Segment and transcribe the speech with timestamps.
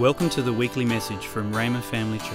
[0.00, 2.32] Welcome to the weekly message from Rhema Family Church.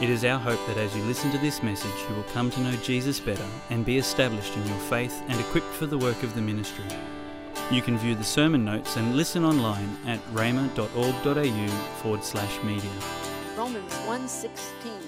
[0.00, 2.60] It is our hope that as you listen to this message, you will come to
[2.60, 6.36] know Jesus better and be established in your faith and equipped for the work of
[6.36, 6.84] the ministry.
[7.72, 11.66] You can view the sermon notes and listen online at rhema.org.au
[12.00, 12.92] forward slash media.
[13.56, 15.02] Romans 1:16.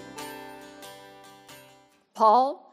[2.14, 2.66] Paul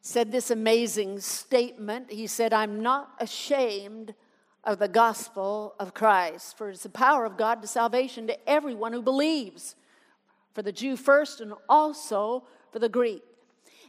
[0.00, 2.10] said this amazing statement.
[2.10, 4.14] He said, "I'm not ashamed
[4.64, 8.92] of the gospel of Christ, for it's the power of God to salvation to everyone
[8.92, 9.74] who believes,
[10.54, 13.22] for the Jew first and also for the Greek."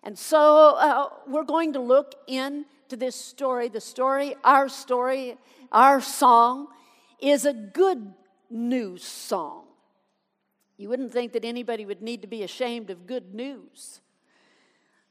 [0.04, 3.70] And so uh, we're going to look into this story.
[3.70, 5.38] The story, our story,
[5.72, 6.68] our song,
[7.22, 8.14] is a good
[8.50, 9.64] news song.
[10.78, 14.02] You wouldn't think that anybody would need to be ashamed of good news.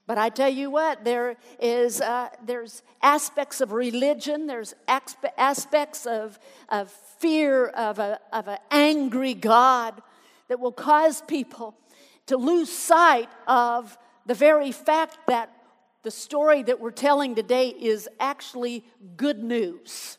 [0.07, 6.39] But I tell you what, there is uh, there's aspects of religion, there's aspects of,
[6.69, 10.03] of fear of, of an angry God
[10.49, 11.77] that will cause people
[12.27, 15.51] to lose sight of the very fact that
[16.03, 18.85] the story that we're telling today is actually
[19.17, 20.19] good news.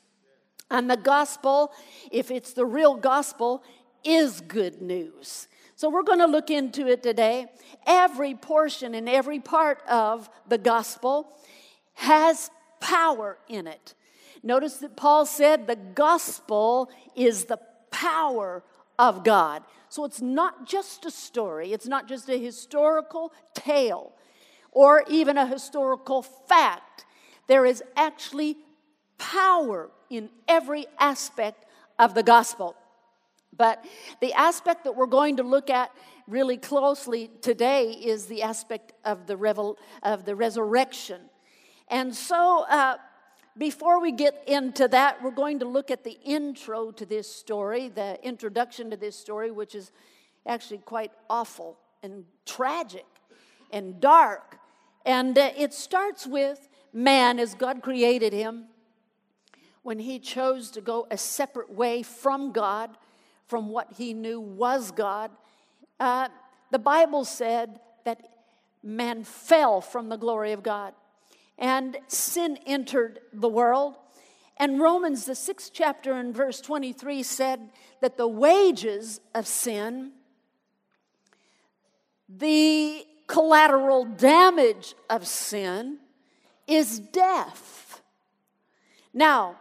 [0.71, 1.71] And the gospel,
[2.09, 3.63] if it's the real gospel,
[4.03, 5.47] is good news.
[5.83, 7.45] So we're going to look into it today.
[7.85, 11.37] Every portion and every part of the gospel
[11.95, 13.93] has power in it.
[14.43, 17.59] Notice that Paul said the gospel is the
[17.91, 18.63] power
[18.97, 19.63] of God.
[19.89, 24.13] So it's not just a story, it's not just a historical tale
[24.71, 27.03] or even a historical fact.
[27.47, 28.55] There is actually
[29.17, 31.65] power in every aspect
[31.99, 32.77] of the gospel.
[33.55, 33.85] But
[34.19, 35.91] the aspect that we're going to look at
[36.27, 41.21] really closely today is the aspect of the, revel, of the resurrection.
[41.87, 42.97] And so, uh,
[43.55, 47.87] before we get into that, we're going to look at the intro to this story,
[47.87, 49.91] the introduction to this story, which is
[50.47, 53.05] actually quite awful and tragic
[53.71, 54.57] and dark.
[55.05, 58.65] And uh, it starts with man as God created him
[59.83, 62.97] when he chose to go a separate way from God,
[63.47, 65.31] from what he knew was God.
[65.99, 66.29] Uh,
[66.71, 68.21] the Bible said that
[68.81, 70.93] man fell from the glory of God
[71.57, 73.95] and sin entered the world.
[74.57, 77.59] And Romans, the sixth chapter and verse 23, said
[78.01, 80.11] that the wages of sin,
[82.29, 85.99] the collateral damage of sin,
[86.67, 88.01] is death.
[89.13, 89.57] Now,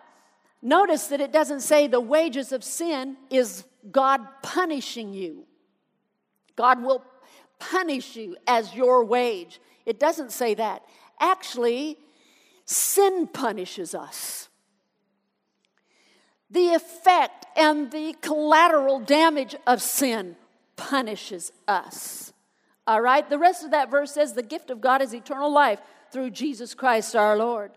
[0.61, 5.47] notice that it doesn't say the wages of sin is God punishing you.
[6.57, 7.05] God will
[7.59, 9.61] punish you as your wage.
[9.87, 10.83] It doesn't say that.
[11.21, 11.99] Actually,
[12.65, 14.49] sin punishes us.
[16.51, 20.37] The effect and the collateral damage of sin
[20.77, 22.33] punishes us.
[22.87, 23.29] All right?
[23.29, 25.81] The rest of that verse says the gift of God is eternal life
[26.13, 27.73] through Jesus Christ our Lord.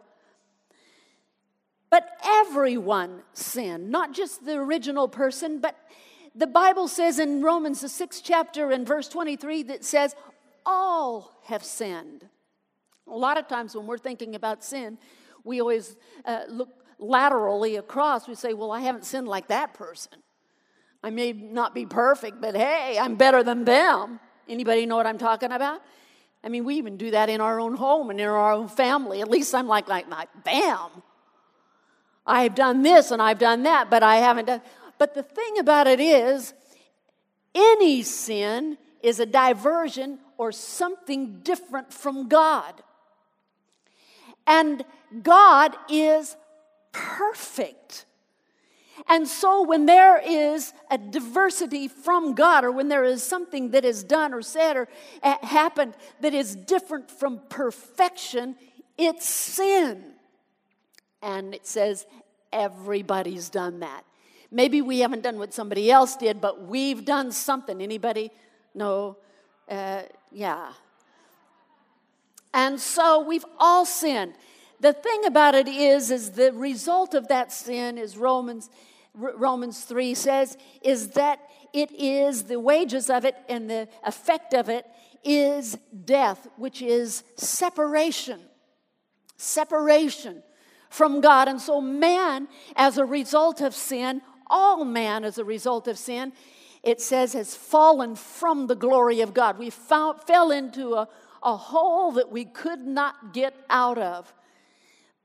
[1.96, 5.78] But everyone sinned, not just the original person, but
[6.36, 10.14] the Bible says in Romans, the sixth chapter, and verse 23, that says,
[10.66, 12.28] All have sinned.
[13.08, 14.98] A lot of times when we're thinking about sin,
[15.46, 15.96] we always
[16.26, 16.68] uh, look
[17.00, 18.28] laterally across.
[18.28, 20.18] We say, Well, I haven't sinned like that person.
[21.02, 24.20] I may not be perfect, but hey, I'm better than them.
[24.50, 25.80] Anybody know what I'm talking about?
[26.44, 29.22] I mean, we even do that in our own home and in our own family.
[29.22, 30.90] At least I'm like, like, like bam.
[32.26, 34.62] I've done this and I've done that, but I haven't done.
[34.98, 36.54] But the thing about it is,
[37.54, 42.82] any sin is a diversion or something different from God.
[44.48, 44.84] And
[45.22, 46.36] God is
[46.92, 48.06] perfect.
[49.08, 53.86] And so, when there is a diversity from God, or when there is something that
[53.86, 54.88] is done or said or
[55.22, 58.56] happened that is different from perfection,
[58.98, 60.15] it's sin.
[61.26, 62.06] And it says,
[62.54, 64.06] everybody's done that.
[64.52, 67.82] Maybe we haven't done what somebody else did, but we've done something.
[67.82, 68.30] Anybody?
[68.76, 69.18] No?
[69.68, 70.72] Uh, yeah.
[72.54, 74.36] And so we've all sinned.
[74.80, 78.70] The thing about it is, is the result of that sin is Romans,
[79.16, 81.40] Romans 3 says, is that
[81.74, 84.86] it is the wages of it and the effect of it
[85.24, 88.40] is death, which is separation.
[89.38, 90.44] Separation
[90.90, 91.48] from God.
[91.48, 96.34] And so man, as a result of sin, all man as a result of sin,
[96.84, 99.58] it says, has fallen from the glory of God.
[99.58, 101.08] We found, fell into a,
[101.42, 104.32] a hole that we could not get out of.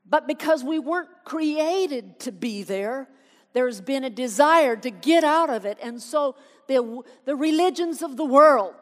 [0.09, 3.07] But because we weren't created to be there,
[3.53, 5.77] there's been a desire to get out of it.
[5.81, 6.35] And so
[6.67, 8.73] the, the religions of the world,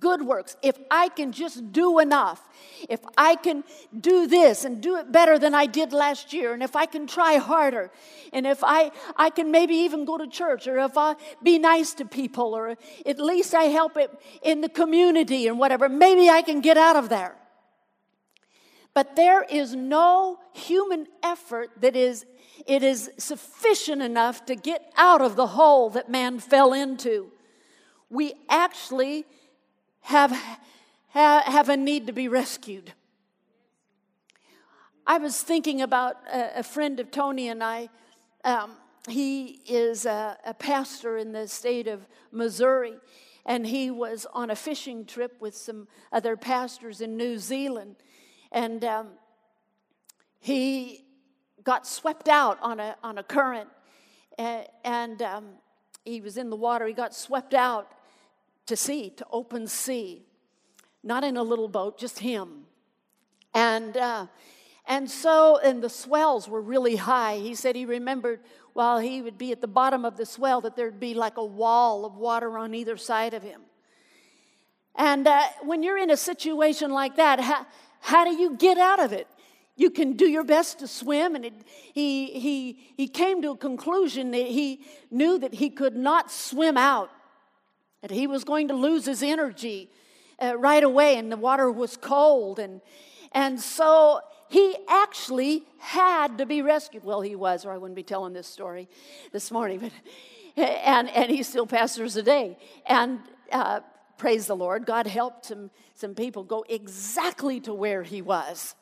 [0.00, 2.42] good works, if I can just do enough,
[2.88, 3.64] if I can
[3.98, 7.06] do this and do it better than I did last year, and if I can
[7.06, 7.90] try harder,
[8.32, 11.94] and if I, I can maybe even go to church, or if I be nice
[11.94, 14.10] to people, or at least I help it
[14.42, 17.36] in the community and whatever, maybe I can get out of there.
[18.92, 22.24] But there is no human effort that is
[22.66, 27.30] it is sufficient enough to get out of the hole that man fell into.
[28.08, 29.26] We actually
[30.06, 30.30] have,
[31.08, 32.92] have, have a need to be rescued.
[35.04, 37.88] I was thinking about a, a friend of Tony and I.
[38.44, 38.76] Um,
[39.08, 42.94] he is a, a, pastor in the state of Missouri,
[43.44, 47.96] and he was on a fishing trip with some other pastors in New Zealand.
[48.52, 49.08] And um,
[50.38, 51.04] he
[51.64, 53.68] got swept out on a, on a current,
[54.38, 55.46] and, and um,
[56.04, 56.86] he was in the water.
[56.86, 57.90] He got swept out
[58.66, 60.26] to sea, to open sea,
[61.02, 62.64] not in a little boat, just him.
[63.54, 64.26] And uh,
[64.86, 67.38] and so, and the swells were really high.
[67.38, 68.40] He said he remembered
[68.72, 71.44] while he would be at the bottom of the swell that there'd be like a
[71.44, 73.62] wall of water on either side of him.
[74.94, 77.66] And uh, when you're in a situation like that, how,
[78.00, 79.26] how do you get out of it?
[79.74, 81.54] You can do your best to swim, and it,
[81.92, 86.78] he, he, he came to a conclusion that he knew that he could not swim
[86.78, 87.10] out,
[88.02, 89.90] that he was going to lose his energy
[90.42, 92.58] uh, right away, and the water was cold.
[92.58, 92.80] And,
[93.32, 97.04] and so he actually had to be rescued.
[97.04, 98.88] Well, he was, or I wouldn't be telling this story
[99.32, 99.92] this morning, but
[100.56, 102.56] and, and he still pastors today.
[102.86, 103.20] And
[103.50, 103.80] uh,
[104.18, 108.74] praise the Lord, God helped some, some people go exactly to where he was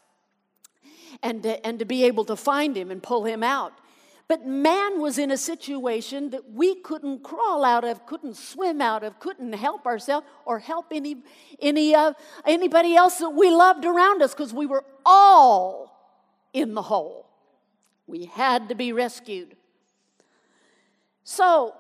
[1.23, 3.73] and to, and to be able to find him and pull him out.
[4.27, 9.05] But man was in a situation that we couldn't crawl out of, couldn't swim out
[9.05, 11.17] of, couldn't help ourselves or help any,
[11.61, 12.15] any, uh,
[12.47, 15.95] anybody else that we loved around us because we were all
[16.55, 17.29] in the hole.
[18.07, 19.57] We had to be rescued.
[21.23, 21.75] So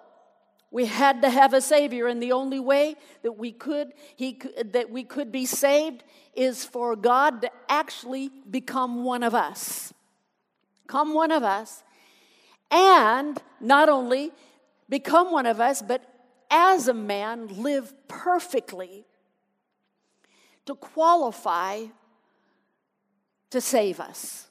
[0.74, 4.40] we had to have a savior, and the only way that we could, he,
[4.72, 6.02] that we could be saved
[6.34, 9.94] is for God to actually become one of us.
[10.88, 11.83] Come one of us,
[12.70, 14.32] and not only
[14.88, 16.02] become one of us, but
[16.50, 19.04] as a man, live perfectly
[20.66, 21.84] to qualify
[23.50, 24.48] to save us.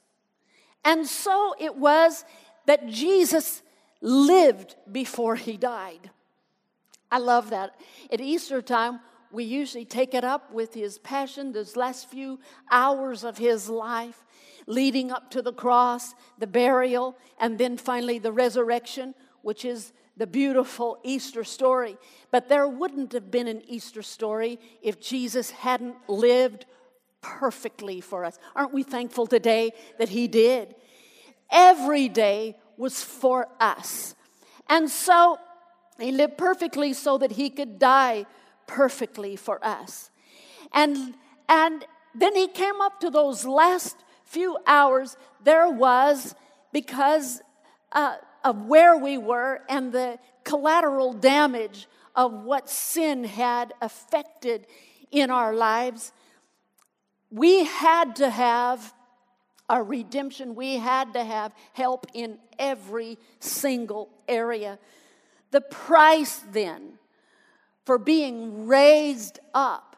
[0.84, 2.24] And so it was
[2.66, 3.62] that Jesus
[4.00, 6.10] lived before he died.
[7.10, 7.74] I love that.
[8.12, 9.00] At Easter time,
[9.30, 12.38] we usually take it up with his passion, those last few
[12.70, 14.24] hours of his life,
[14.66, 20.26] leading up to the cross, the burial, and then finally the resurrection, which is the
[20.26, 21.96] beautiful Easter story.
[22.30, 26.66] But there wouldn't have been an Easter story if Jesus hadn't lived
[27.20, 28.38] perfectly for us.
[28.54, 30.74] Aren't we thankful today that he did?
[31.50, 34.14] Every day was for us.
[34.68, 35.38] And so
[35.98, 38.26] he lived perfectly so that he could die
[38.66, 40.10] perfectly for us.
[40.72, 41.14] And,
[41.48, 41.84] and
[42.14, 43.96] then he came up to those last
[44.34, 45.16] few hours.
[45.44, 46.34] There was,
[46.72, 47.40] because
[47.92, 54.66] uh, of where we were and the collateral damage of what sin had affected
[55.12, 56.12] in our lives,
[57.30, 58.92] we had to have
[59.68, 60.56] a redemption.
[60.56, 64.78] We had to have help in every single area.
[65.52, 66.98] The price then
[67.86, 69.93] for being raised up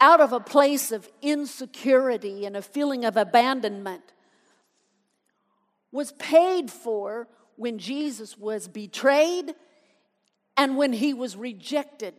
[0.00, 4.02] out of a place of insecurity and a feeling of abandonment
[5.90, 9.54] was paid for when Jesus was betrayed
[10.56, 12.14] and when he was rejected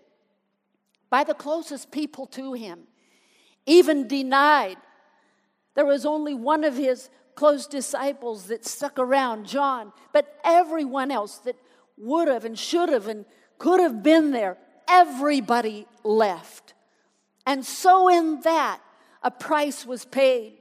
[1.10, 2.80] by the closest people to him,
[3.66, 4.78] even denied.
[5.76, 11.38] There was only one of his close disciples that stuck around, John, but everyone else
[11.40, 11.56] that
[11.98, 13.26] would have and should have and
[13.58, 14.58] could have been there,
[14.90, 16.74] everybody left.
[17.48, 18.82] And so, in that,
[19.24, 20.58] a price was paid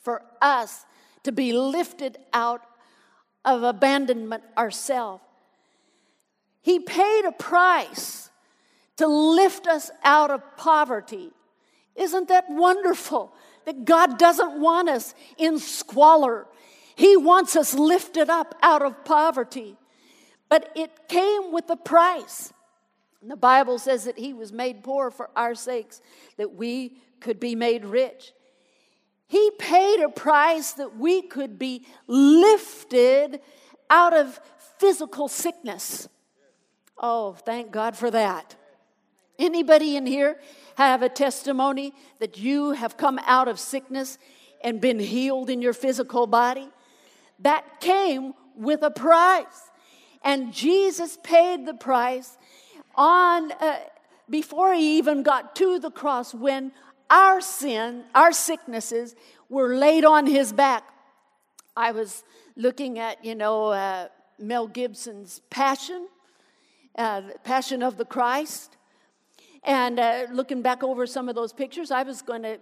[0.00, 0.86] for us
[1.24, 2.62] to be lifted out
[3.44, 5.22] of abandonment ourselves.
[6.62, 8.30] He paid a price
[8.96, 11.32] to lift us out of poverty.
[11.94, 13.34] Isn't that wonderful?
[13.66, 16.46] That God doesn't want us in squalor.
[16.94, 19.76] He wants us lifted up out of poverty.
[20.48, 22.54] But it came with a price.
[23.28, 26.00] The Bible says that he was made poor for our sakes,
[26.36, 28.32] that we could be made rich.
[29.26, 33.40] He paid a price that we could be lifted
[33.90, 34.40] out of
[34.78, 36.08] physical sickness.
[36.98, 38.54] Oh, thank God for that.
[39.38, 40.38] Anybody in here
[40.76, 44.18] have a testimony that you have come out of sickness
[44.62, 46.68] and been healed in your physical body?
[47.40, 49.70] That came with a price.
[50.22, 52.38] And Jesus paid the price
[52.96, 53.78] on uh,
[54.28, 56.72] before he even got to the cross when
[57.10, 59.14] our sin, our sicknesses
[59.48, 60.84] were laid on his back.
[61.76, 62.24] I was
[62.56, 66.08] looking at, you know, uh, Mel Gibson's Passion,
[66.96, 68.76] uh, Passion of the Christ,
[69.62, 72.58] and uh, looking back over some of those pictures, I was going to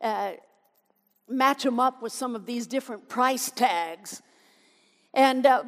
[0.00, 0.32] uh,
[1.28, 4.22] match them up with some of these different price tags.
[5.12, 5.64] And uh,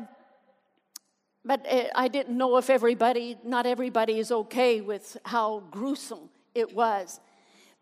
[1.44, 6.74] but uh, I didn't know if everybody, not everybody is okay with how gruesome it
[6.74, 7.20] was.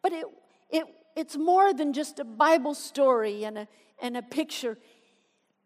[0.02, 0.26] But it,
[0.70, 0.84] it,
[1.16, 3.68] it's more than just a Bible story and a,
[4.00, 4.78] and a picture.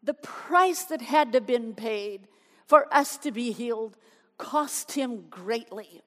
[0.02, 2.28] The price that had to have been paid
[2.66, 3.96] for us to be healed
[4.38, 6.02] cost him greatly.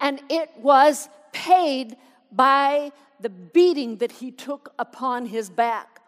[0.00, 1.96] And it was paid
[2.32, 6.00] by the beating that he took upon his back.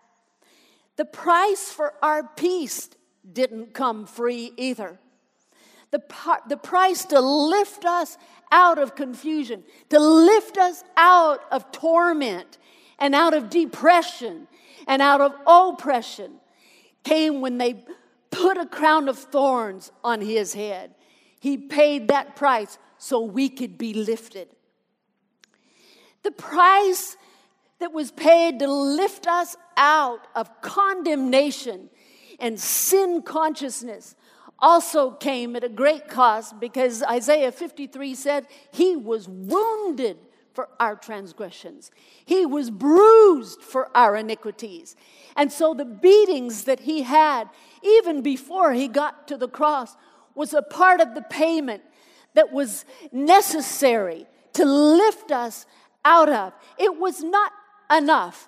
[0.97, 2.91] The price for our peace
[3.33, 4.99] didn't come free either.
[5.91, 8.19] The, par- the price to lift us
[8.51, 12.59] out of confusion, to lift us out of torment
[12.99, 14.49] and out of depression
[14.87, 16.33] and out of oppression
[17.05, 17.85] came when they
[18.31, 20.95] put a crown of thorns on his head.
[21.41, 24.49] He paid that price so we could be lifted.
[26.23, 27.17] The price
[27.79, 31.89] that was paid to lift us out of condemnation
[32.39, 34.15] and sin consciousness
[34.59, 40.19] also came at a great cost because Isaiah 53 said, He was wounded
[40.53, 41.91] for our transgressions,
[42.25, 44.97] He was bruised for our iniquities.
[45.37, 47.49] And so the beatings that He had,
[47.83, 49.97] even before He got to the cross,
[50.35, 51.83] was a part of the payment
[52.35, 55.67] that was necessary to lift us
[56.05, 56.53] out of.
[56.79, 57.53] It was not
[57.91, 58.48] enough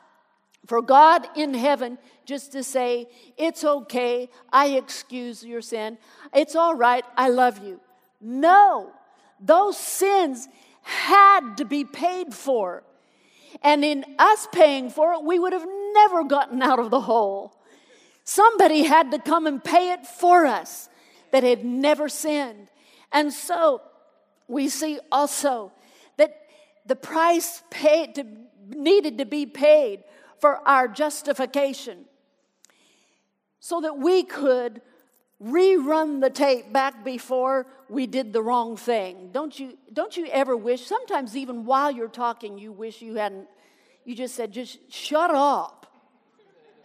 [0.70, 5.98] for God in heaven just to say, It's okay, I excuse your sin,
[6.32, 7.80] it's all right, I love you.
[8.20, 8.92] No,
[9.40, 10.46] those sins
[10.82, 12.84] had to be paid for.
[13.62, 17.52] And in us paying for it, we would have never gotten out of the hole.
[18.22, 20.88] Somebody had to come and pay it for us
[21.32, 22.68] that had never sinned.
[23.10, 23.82] And so
[24.46, 25.72] we see also
[26.16, 26.46] that
[26.86, 28.24] the price paid to,
[28.68, 30.04] needed to be paid
[30.40, 32.04] for our justification
[33.60, 34.80] so that we could
[35.42, 39.30] rerun the tape back before we did the wrong thing.
[39.32, 43.48] Don't you, don't you ever wish, sometimes even while you're talking, you wish you hadn't,
[44.04, 45.86] you just said, just shut up.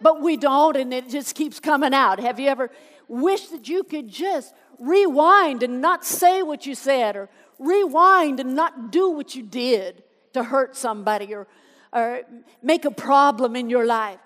[0.02, 2.20] But we don't, and it just keeps coming out.
[2.20, 2.70] Have you ever
[3.08, 8.56] wished that you could just rewind and not say what you said, or rewind and
[8.56, 11.48] not do what you did to hurt somebody or,
[11.96, 12.22] or
[12.62, 14.20] make a problem in your life?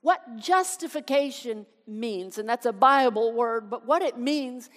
[0.00, 4.70] What justification means, and that's a Bible word, but what it means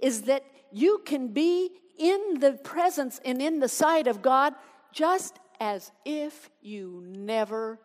[0.00, 4.54] is that you can be in the presence and in the sight of God
[4.92, 7.78] just as if you never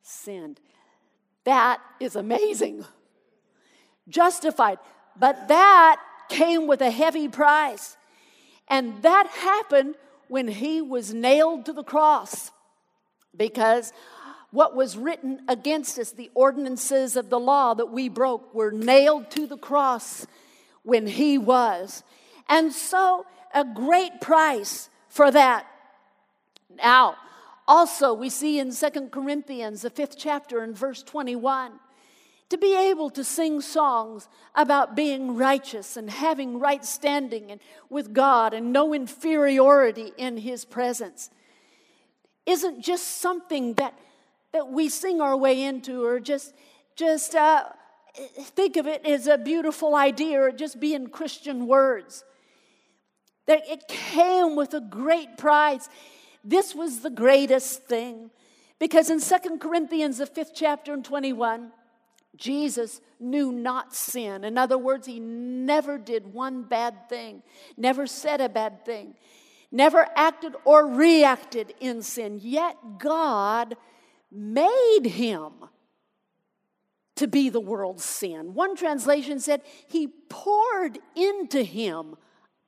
[0.00, 0.58] sinned.
[1.44, 2.84] That is amazing.
[4.08, 4.78] Justified.
[5.18, 7.96] But that came with a heavy price.
[8.68, 9.96] And that happened
[10.28, 12.50] when he was nailed to the cross
[13.36, 13.92] because
[14.50, 19.30] what was written against us, the ordinances of the law that we broke, were nailed
[19.30, 20.26] to the cross
[20.82, 22.04] when he was.
[22.48, 23.24] And so,
[23.54, 25.66] a great price for that.
[26.76, 27.16] Now,
[27.66, 31.72] also, we see in Second Corinthians, the fifth chapter, and verse 21,
[32.50, 38.12] to be able to sing songs about being righteous and having right standing and with
[38.12, 41.30] God and no inferiority in His presence
[42.46, 43.94] isn't just something that
[44.52, 46.54] that we sing our way into or just
[46.94, 47.64] just uh,
[48.38, 52.24] think of it as a beautiful idea or just being Christian words.
[53.46, 55.88] That it came with a great price.
[56.44, 58.30] This was the greatest thing.
[58.78, 61.72] Because in Second Corinthians, the fifth chapter and 21,
[62.36, 64.44] Jesus knew not sin.
[64.44, 67.42] In other words, he never did one bad thing,
[67.76, 69.14] never said a bad thing,
[69.72, 72.38] never acted or reacted in sin.
[72.40, 73.76] Yet God
[74.30, 75.52] made him
[77.16, 78.54] to be the world's sin.
[78.54, 82.16] One translation said, He poured into him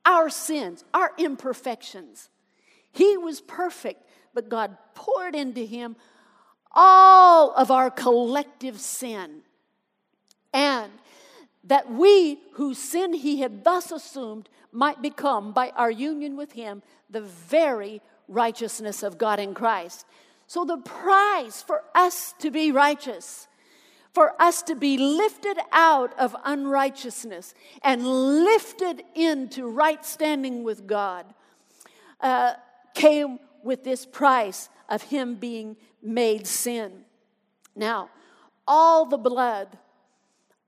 [0.05, 2.29] our sins, our imperfections.
[2.91, 5.95] He was perfect, but God poured into him
[6.71, 9.41] all of our collective sin.
[10.53, 10.91] and
[11.65, 16.83] that we whose sin he had thus assumed might become, by our union with him,
[17.09, 20.05] the very righteousness of God in Christ.
[20.47, 23.47] So, the price for us to be righteous,
[24.13, 27.53] for us to be lifted out of unrighteousness
[27.83, 31.25] and lifted into right standing with God,
[32.21, 32.53] uh,
[32.93, 37.05] came with this price of Him being made sin.
[37.75, 38.09] Now,
[38.67, 39.77] all the blood,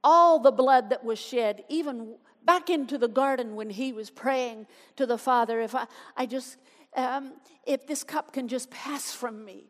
[0.04, 2.16] all the blood that was shed, even
[2.48, 5.86] back into the garden when he was praying to the Father, if I,
[6.16, 6.58] I just,
[6.96, 7.34] um,
[7.68, 9.66] if this cup can just pass from me.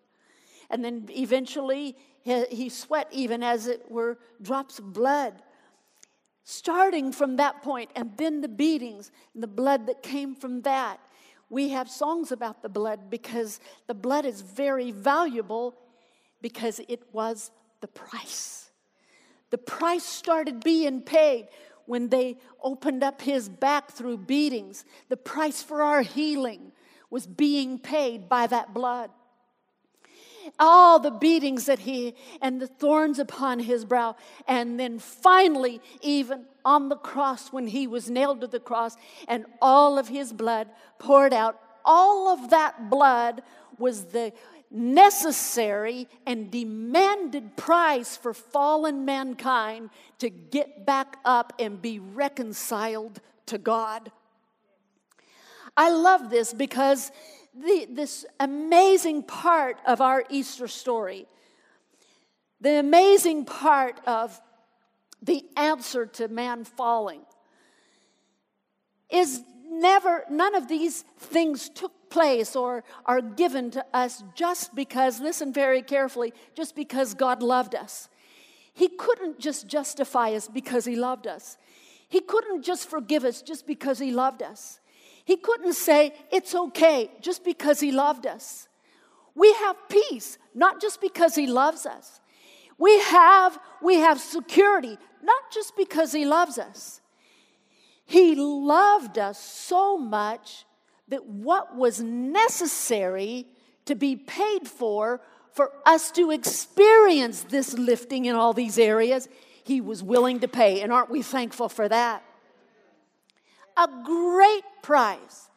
[0.70, 5.42] And then eventually he, he sweat, even as it were drops of blood.
[6.44, 11.00] Starting from that point, and then the beatings and the blood that came from that.
[11.50, 15.76] We have songs about the blood because the blood is very valuable
[16.42, 18.70] because it was the price.
[19.50, 21.48] The price started being paid
[21.88, 24.86] when they opened up his back through beatings.
[25.10, 26.72] The price for our healing
[27.10, 29.10] was being paid by that blood.
[30.60, 34.16] All the beatings that he and the thorns upon his brow,
[34.48, 38.96] and then finally, even on the cross when he was nailed to the cross,
[39.28, 41.60] and all of his blood poured out.
[41.84, 43.42] All of that blood
[43.78, 44.34] was the
[44.70, 53.58] necessary and demanded price for fallen mankind to get back up and be reconciled to
[53.58, 54.12] God.
[55.76, 57.12] I love this because
[57.54, 61.28] the, this amazing part of our Easter story,
[62.60, 64.40] the amazing part of
[65.22, 67.22] the answer to man falling,
[69.10, 75.20] is never, none of these things took place or are given to us just because,
[75.20, 78.10] listen very carefully, just because God loved us.
[78.74, 81.58] He couldn't just justify us because He loved us.
[82.08, 84.80] He couldn't just forgive us just because He loved us.
[85.26, 88.68] He couldn't say, it's okay, just because He loved us.
[89.34, 92.22] We have peace, not just because He loves us.
[92.78, 97.02] We have, we have security, not just because He loves us.
[98.06, 100.67] He loved us so much
[101.10, 103.48] that what was necessary
[103.86, 109.28] to be paid for, for us to experience this lifting in all these areas,
[109.64, 110.82] he was willing to pay.
[110.82, 112.24] And aren't we thankful for that?
[113.78, 115.50] A great price.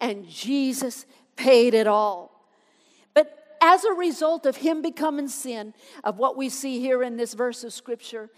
[0.00, 2.32] And Jesus paid it all.
[3.14, 7.34] But as a result of him becoming sin, of what we see here in this
[7.34, 8.30] verse of scripture,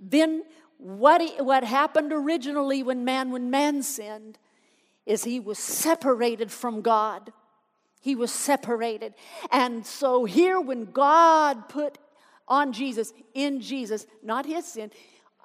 [0.00, 0.42] then
[0.78, 4.38] what, he, what happened originally when man when man sinned
[5.06, 7.32] is he was separated from God.
[8.00, 9.14] He was separated.
[9.50, 11.98] And so here, when God put
[12.48, 14.90] on Jesus, in Jesus, not his sin,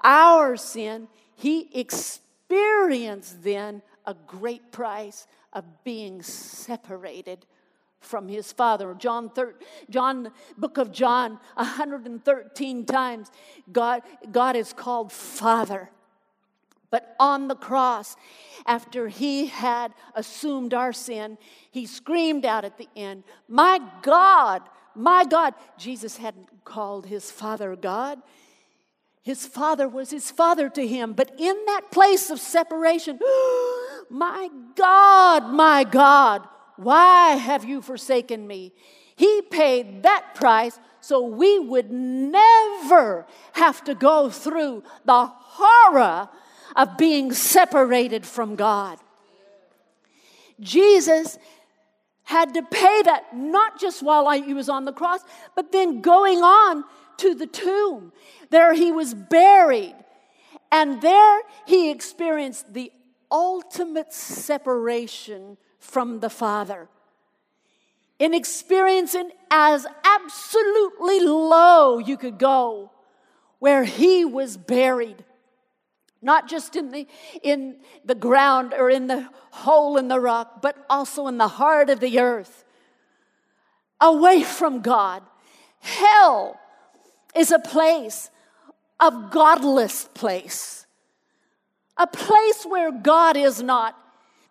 [0.04, 7.46] our sin, he experienced then a great price of being separated
[8.00, 8.94] from his father.
[8.96, 9.56] John, thir-
[9.90, 13.32] John, book of John, 113 times,
[13.72, 15.92] God, God is called Father.
[16.92, 18.18] But on the cross,
[18.66, 21.38] after he had assumed our sin,
[21.72, 24.62] he screamed out at the end, My God,
[24.94, 25.56] my God.
[25.78, 28.22] Jesus hadn't called his father God.
[29.24, 31.14] His father was his father to him.
[31.14, 33.20] But in that place of separation,
[34.10, 38.74] my God, my God, why have you forsaken me?
[39.16, 46.28] He paid that price so we would never have to go through the horror
[46.76, 48.98] of being separated from God.
[50.60, 51.38] Jesus
[52.24, 55.22] had to pay that not just while he was on the cross,
[55.56, 56.84] but then going on
[57.18, 58.14] to the tomb.
[58.50, 59.96] There he was buried.
[60.72, 62.92] And there he experienced the
[63.30, 66.88] ultimate separation from the Father.
[68.20, 72.92] In experiencing as absolutely low you could go,
[73.60, 75.24] where he was buried
[76.22, 77.08] not just in the
[77.42, 81.90] in the ground or in the hole in the rock but also in the heart
[81.90, 82.64] of the earth.
[84.00, 85.24] Away from god.
[85.80, 86.60] Hell
[87.36, 88.30] is a place
[89.00, 90.86] of godless place.
[91.98, 93.98] A place where god is not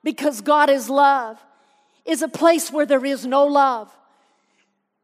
[0.03, 1.39] because god is love
[2.05, 3.95] is a place where there is no love.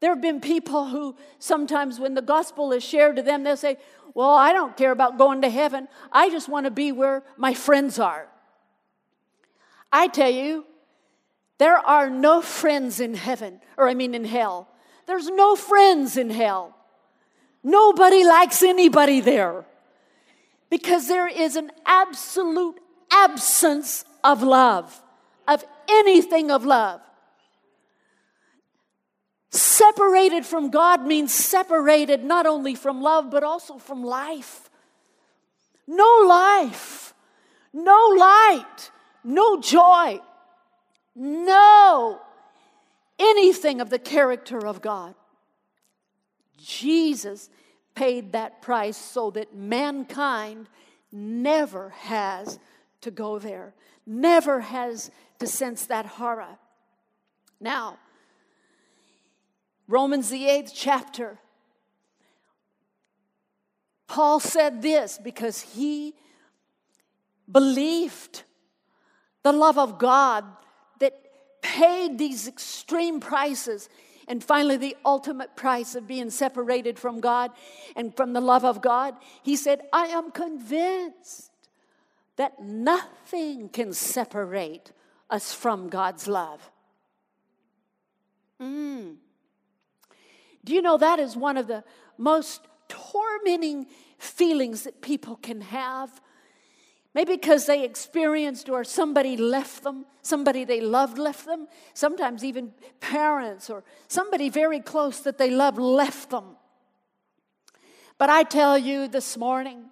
[0.01, 3.79] There have been people who sometimes when the gospel is shared to them they'll say
[4.17, 5.89] well, I don't care about going to heaven.
[6.11, 8.27] I just want to be where my friends are.
[9.93, 10.65] I tell you,
[11.59, 14.69] there are no friends in heaven, or I mean in hell.
[15.05, 16.75] There's no friends in hell.
[17.63, 19.67] Nobody likes anybody there.
[20.71, 22.81] Because there is an absolute
[23.13, 24.99] absence of love,
[25.47, 27.03] of anything of love.
[29.57, 34.69] Separated from God means separated not only from love, but also from life.
[35.87, 37.15] No life,
[37.73, 38.91] no light,
[39.25, 40.21] no joy,
[41.15, 42.21] no
[43.19, 45.15] anything of the character of God.
[46.59, 47.49] Jesus
[47.95, 50.69] paid that price so that mankind
[51.11, 52.59] never has
[53.01, 53.73] to go there,
[54.07, 56.59] never has to sense that horror.
[57.59, 57.99] Now,
[59.89, 61.39] Romans, the eighth chapter,
[64.09, 66.15] Paul said this because he
[67.51, 68.43] believed
[69.43, 70.45] the love of God
[70.99, 71.15] that
[71.63, 73.89] paid these extreme prices
[74.29, 77.53] and finally the ultimate price of being separated from God
[77.95, 79.15] and from the love of God.
[79.43, 81.51] He said, I am convinced
[82.37, 84.93] that nothing can separate
[85.31, 86.71] us from God's love.
[88.61, 89.17] Mm.
[90.67, 91.85] Do you know that is one of the
[92.19, 93.87] most tormenting
[94.19, 96.21] feelings that people can have?
[97.15, 102.73] Maybe because they experienced or somebody left them, somebody they loved left them, sometimes even
[103.01, 106.57] parents or somebody very close that they loved left them.
[108.19, 109.85] But I tell you this morning,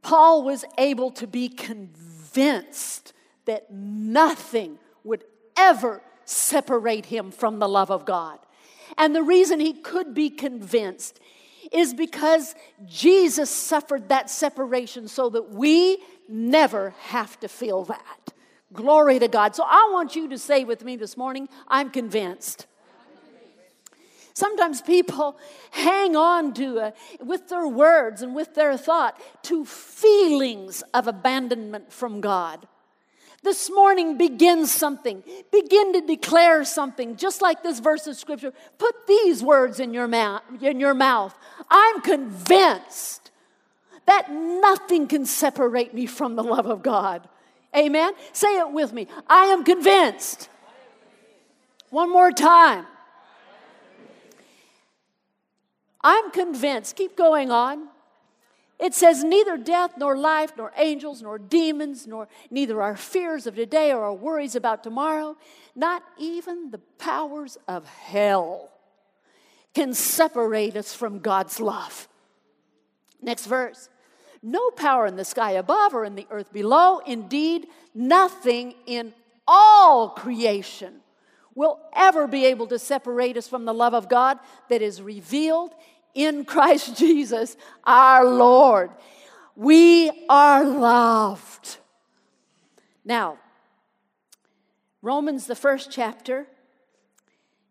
[0.00, 3.12] Paul was able to be convinced
[3.46, 5.24] that nothing would
[5.56, 8.38] ever separate him from the love of God.
[8.96, 11.20] And the reason he could be convinced
[11.72, 12.54] is because
[12.86, 18.32] Jesus suffered that separation so that we never have to feel that.
[18.72, 19.54] Glory to God.
[19.54, 22.66] So I want you to say with me this morning, I'm convinced.
[24.34, 25.38] Sometimes people
[25.70, 31.90] hang on to, uh, with their words and with their thought, to feelings of abandonment
[31.90, 32.68] from God.
[33.46, 35.22] This morning, begin something.
[35.52, 38.52] Begin to declare something, just like this verse of scripture.
[38.76, 41.32] Put these words in your, mouth, in your mouth.
[41.70, 43.30] I'm convinced
[44.06, 47.28] that nothing can separate me from the love of God.
[47.76, 48.14] Amen?
[48.32, 49.06] Say it with me.
[49.28, 50.48] I am convinced.
[51.90, 52.84] One more time.
[56.00, 56.96] I'm convinced.
[56.96, 57.86] Keep going on.
[58.78, 63.54] It says, neither death, nor life, nor angels, nor demons, nor neither our fears of
[63.54, 65.36] today or our worries about tomorrow,
[65.74, 68.70] not even the powers of hell
[69.74, 72.08] can separate us from God's love.
[73.22, 73.88] Next verse.
[74.42, 79.14] No power in the sky above or in the earth below, indeed, nothing in
[79.48, 81.00] all creation
[81.54, 85.74] will ever be able to separate us from the love of God that is revealed
[86.16, 88.90] in Christ Jesus our Lord.
[89.54, 91.78] We are loved.
[93.04, 93.38] Now,
[95.02, 96.48] Romans, the first chapter,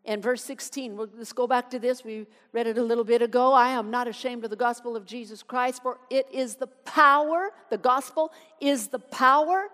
[0.06, 0.96] and verse 16.
[0.96, 2.04] let's go back to this.
[2.04, 3.54] We read it a little bit ago.
[3.54, 7.52] I am not ashamed of the gospel of Jesus Christ, for it is the power,
[7.70, 8.32] the gospel
[8.62, 9.68] is the power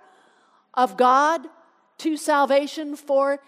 [0.73, 1.41] of God
[1.99, 3.39] to salvation for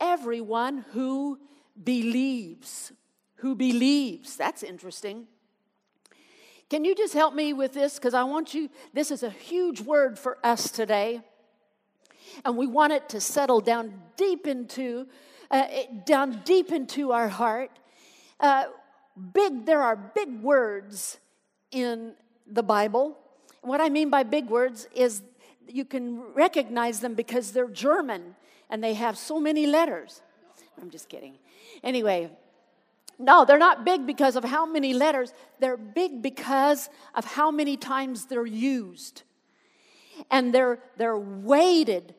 [0.00, 1.38] everyone who
[1.82, 2.92] believes
[3.42, 4.36] who believes.
[4.36, 5.26] That's interesting.
[6.70, 7.96] Can you just help me with this?
[7.96, 11.20] Because I want you, this is a huge word for us today.
[12.44, 15.08] And we want it to settle down deep into,
[15.50, 15.66] uh,
[16.06, 17.72] down deep into our heart.
[18.38, 18.66] Uh,
[19.34, 21.18] big, there are big words
[21.72, 22.14] in
[22.46, 23.18] the Bible.
[23.62, 25.22] what I mean by big words is
[25.66, 28.36] you can recognize them because they're German
[28.70, 30.22] and they have so many letters.
[30.80, 31.38] I'm just kidding.
[31.82, 32.30] Anyway,
[33.18, 35.32] no, they're not big because of how many letters.
[35.60, 39.22] They're big because of how many times they're used.
[40.30, 42.14] And they're, they're weighted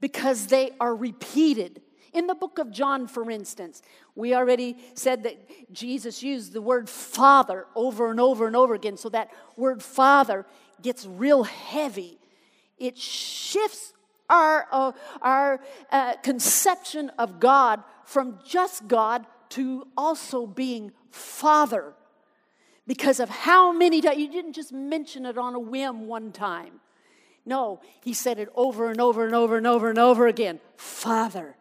[0.00, 1.80] because they are repeated.
[2.12, 3.82] In the book of John, for instance,
[4.14, 8.96] we already said that Jesus used the word Father over and over and over again.
[8.96, 10.46] So that word Father
[10.80, 12.18] gets real heavy.
[12.78, 13.92] It shifts
[14.28, 14.92] our, uh,
[15.22, 21.94] our uh, conception of God from just God to also being father
[22.88, 26.80] because of how many times you didn't just mention it on a whim one time.
[27.46, 31.54] No, he said it over and over and over and over and over again Father.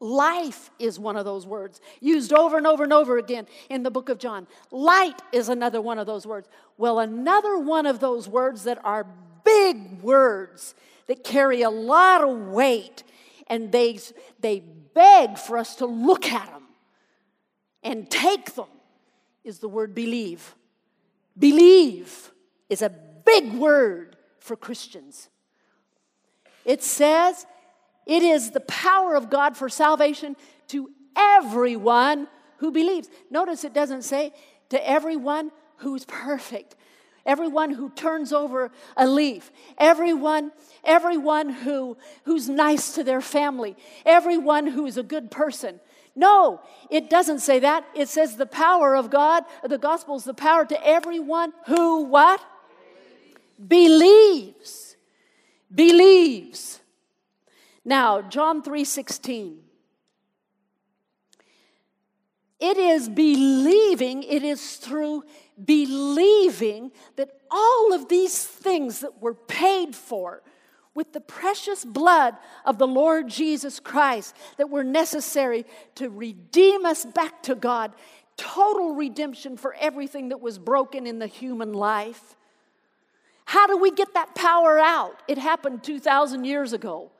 [0.00, 3.90] Life is one of those words used over and over and over again in the
[3.90, 4.46] book of John.
[4.70, 6.48] Light is another one of those words.
[6.78, 9.06] Well, another one of those words that are
[9.44, 10.74] big words
[11.08, 13.02] that carry a lot of weight
[13.48, 13.98] and they,
[14.40, 14.62] they
[14.94, 16.62] beg for us to look at them
[17.82, 18.68] and take them
[19.44, 20.54] is the word believe.
[21.38, 22.32] Believe
[22.68, 22.88] is a
[23.24, 25.28] big word for Christians.
[26.64, 27.46] It says
[28.06, 30.36] it is the power of God for salvation
[30.68, 32.28] to everyone
[32.58, 33.08] who believes.
[33.30, 34.32] Notice it doesn't say
[34.70, 36.76] to everyone who's perfect,
[37.26, 40.52] everyone who turns over a leaf, everyone,
[40.84, 45.80] everyone who, who's nice to their family, everyone who's a good person.
[46.16, 46.60] No,
[46.90, 47.84] it doesn't say that.
[47.94, 52.40] It says the power of God, the gospel is the power to everyone who what?
[53.66, 54.96] Believes.
[55.74, 56.80] Believes.
[57.84, 59.64] Now, John 3:16.
[62.60, 65.24] It is believing, it is through
[65.62, 70.42] believing that all of these things that were paid for
[70.94, 77.04] with the precious blood of the Lord Jesus Christ that were necessary to redeem us
[77.04, 77.92] back to God,
[78.36, 82.36] total redemption for everything that was broken in the human life.
[83.44, 85.22] How do we get that power out?
[85.28, 87.10] It happened 2,000 years ago.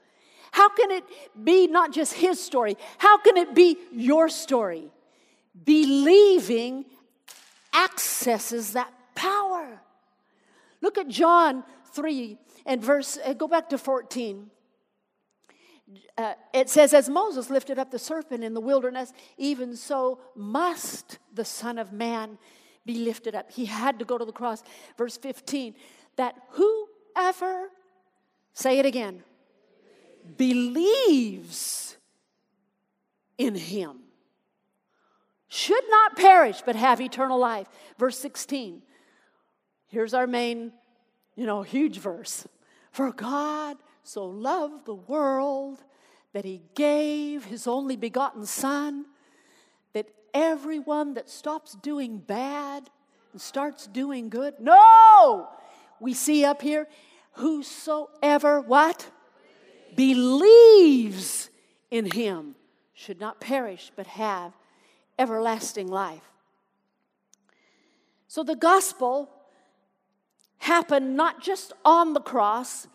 [0.53, 1.05] How can it
[1.43, 2.77] be not just his story?
[2.99, 4.89] How can it be your story?
[5.65, 6.85] Believing
[7.75, 9.81] accesses that power.
[10.81, 14.51] Look at John 3 and verse, uh, go back to 14.
[16.17, 21.19] Uh, it says, As Moses lifted up the serpent in the wilderness, even so must
[21.33, 22.39] the Son of Man
[22.87, 23.51] be lifted up.
[23.51, 24.63] He had to go to the cross.
[24.97, 25.75] Verse 15,
[26.17, 27.69] that whoever,
[28.53, 29.23] say it again,
[30.37, 31.97] believes
[33.37, 34.04] in him
[35.55, 37.69] should not perish but have eternal life.
[37.97, 38.83] Verse 16.
[39.87, 40.73] Here's our main,
[41.37, 42.49] you know, huge verse.
[42.91, 45.79] For God so loved the world
[46.33, 49.07] that he gave his only begotten Son,
[49.93, 52.91] that everyone that stops doing bad
[53.31, 55.49] and starts doing good, no!
[56.01, 56.89] We see up here,
[57.35, 59.09] whosoever what?
[59.95, 61.49] Believes
[61.93, 62.57] in him
[62.93, 64.53] should not perish but have
[65.19, 66.23] everlasting life.
[68.27, 69.31] So the gospel
[70.59, 72.87] happened not just on the cross.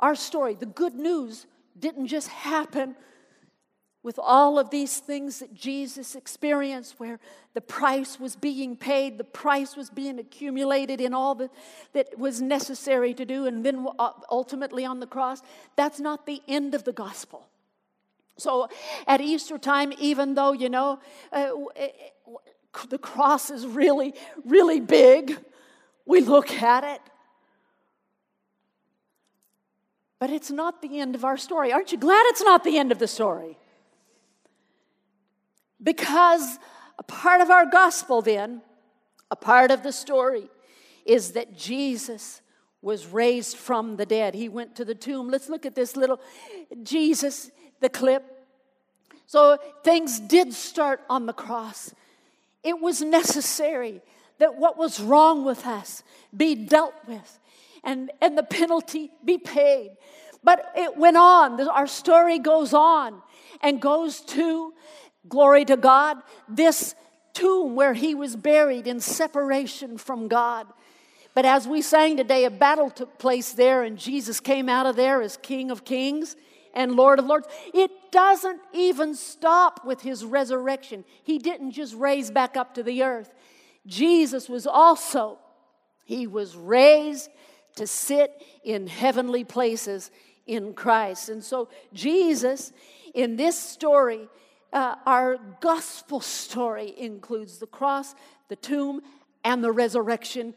[0.00, 1.46] Our story, the good news,
[1.78, 2.96] didn't just happen
[4.02, 7.18] with all of these things that Jesus experienced, where
[7.54, 11.48] the price was being paid, the price was being accumulated in all the,
[11.94, 15.40] that was necessary to do, and then uh, ultimately on the cross.
[15.74, 17.48] That's not the end of the gospel.
[18.36, 18.68] So
[19.06, 20.98] at Easter time, even though, you know,
[21.32, 21.50] uh,
[22.88, 25.38] the cross is really, really big,
[26.04, 27.00] we look at it.
[30.18, 31.72] But it's not the end of our story.
[31.72, 33.58] Aren't you glad it's not the end of the story?
[35.82, 36.58] Because
[36.98, 38.62] a part of our gospel, then,
[39.30, 40.48] a part of the story,
[41.04, 42.40] is that Jesus
[42.80, 44.34] was raised from the dead.
[44.34, 45.28] He went to the tomb.
[45.28, 46.20] Let's look at this little
[46.82, 47.50] Jesus
[47.84, 48.24] the clip.
[49.26, 51.94] So things did start on the cross.
[52.62, 54.00] It was necessary
[54.38, 56.02] that what was wrong with us
[56.34, 57.38] be dealt with
[57.84, 59.96] and, and the penalty be paid.
[60.42, 61.60] But it went on.
[61.68, 63.20] Our story goes on
[63.60, 64.72] and goes to,
[65.28, 66.16] glory to God,
[66.48, 66.94] this
[67.34, 70.66] tomb where he was buried in separation from God.
[71.34, 74.96] But as we sang today, a battle took place there, and Jesus came out of
[74.96, 76.36] there as King of Kings
[76.74, 77.46] and Lord of Lords.
[77.72, 81.04] It doesn't even stop with his resurrection.
[81.22, 83.32] He didn't just raise back up to the earth.
[83.86, 85.38] Jesus was also,
[86.04, 87.30] he was raised
[87.76, 88.30] to sit
[88.62, 90.10] in heavenly places
[90.46, 91.28] in Christ.
[91.28, 92.72] And so, Jesus,
[93.14, 94.28] in this story,
[94.72, 98.14] uh, our gospel story includes the cross,
[98.48, 99.00] the tomb,
[99.44, 100.54] and the resurrection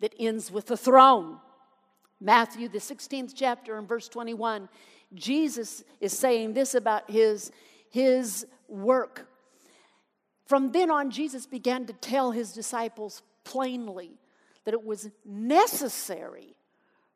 [0.00, 1.38] that ends with the throne.
[2.20, 4.68] Matthew, the 16th chapter, and verse 21
[5.14, 7.50] Jesus is saying this about his,
[7.90, 9.28] his work.
[10.46, 14.18] From then on, Jesus began to tell his disciples plainly
[14.64, 16.54] that it was necessary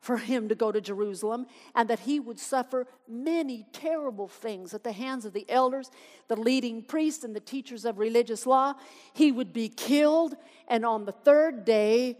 [0.00, 4.82] for him to go to Jerusalem and that he would suffer many terrible things at
[4.82, 5.90] the hands of the elders,
[6.28, 8.74] the leading priests, and the teachers of religious law.
[9.12, 10.34] He would be killed,
[10.66, 12.18] and on the third day,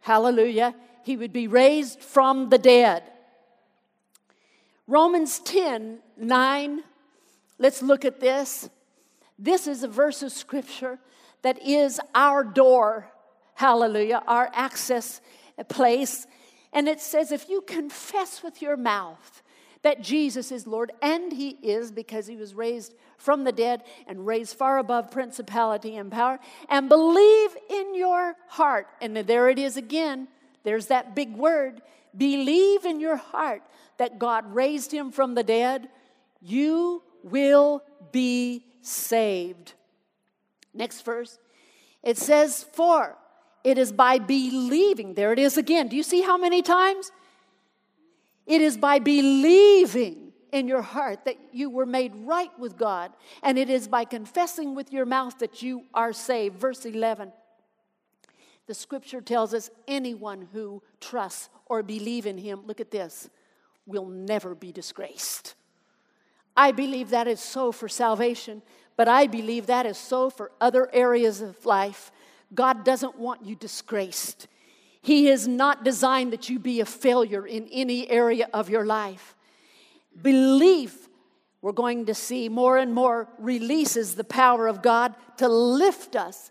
[0.00, 3.02] hallelujah, he would be raised from the dead.
[4.86, 6.82] Romans 10 9,
[7.58, 8.68] let's look at this.
[9.38, 10.98] This is a verse of scripture
[11.42, 13.10] that is our door,
[13.54, 15.20] hallelujah, our access
[15.68, 16.26] place.
[16.72, 19.42] And it says, if you confess with your mouth
[19.82, 24.26] that Jesus is Lord, and He is because He was raised from the dead and
[24.26, 28.86] raised far above principality and power, and believe in your heart.
[29.00, 30.28] And there it is again.
[30.62, 31.82] There's that big word
[32.16, 33.62] believe in your heart
[33.98, 35.88] that God raised Him from the dead,
[36.40, 39.74] you will be saved.
[40.72, 41.38] Next verse.
[42.02, 43.16] It says, For
[43.62, 45.14] it is by believing.
[45.14, 45.88] There it is again.
[45.88, 47.10] Do you see how many times?
[48.46, 53.58] It is by believing in your heart that you were made right with God, and
[53.58, 56.58] it is by confessing with your mouth that you are saved.
[56.58, 57.32] Verse 11.
[58.66, 63.28] The scripture tells us anyone who trusts or believe in him, look at this,
[63.86, 65.54] will never be disgraced.
[66.56, 68.62] I believe that is so for salvation,
[68.96, 72.12] but I believe that is so for other areas of life.
[72.54, 74.46] God doesn't want you disgraced.
[75.02, 79.34] He has not designed that you be a failure in any area of your life.
[80.22, 81.08] Belief,
[81.60, 86.50] we're going to see more and more, releases the power of God to lift us.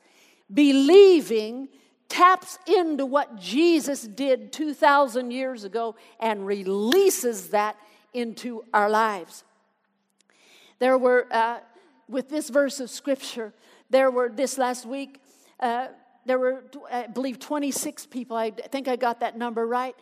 [0.53, 1.69] Believing
[2.13, 7.75] taps into what Jesus did 2,000 years ago and releases that
[8.13, 9.43] into our lives.
[10.77, 11.61] There were, uh,
[12.07, 13.51] with this verse of scripture,
[13.89, 15.21] there were this last week,
[15.59, 15.87] uh,
[16.23, 19.95] there were, I believe, 26 people, I think I got that number right,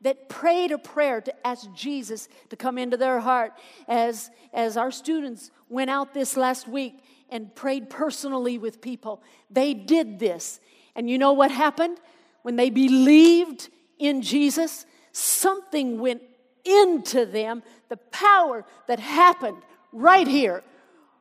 [0.00, 3.52] that prayed a prayer to ask Jesus to come into their heart
[3.86, 9.22] as, as our students went out this last week and prayed personally with people.
[9.50, 10.60] They did this.
[10.98, 11.98] And you know what happened?
[12.42, 13.68] When they believed
[14.00, 16.22] in Jesus, something went
[16.64, 19.58] into them, the power that happened
[19.92, 20.64] right here,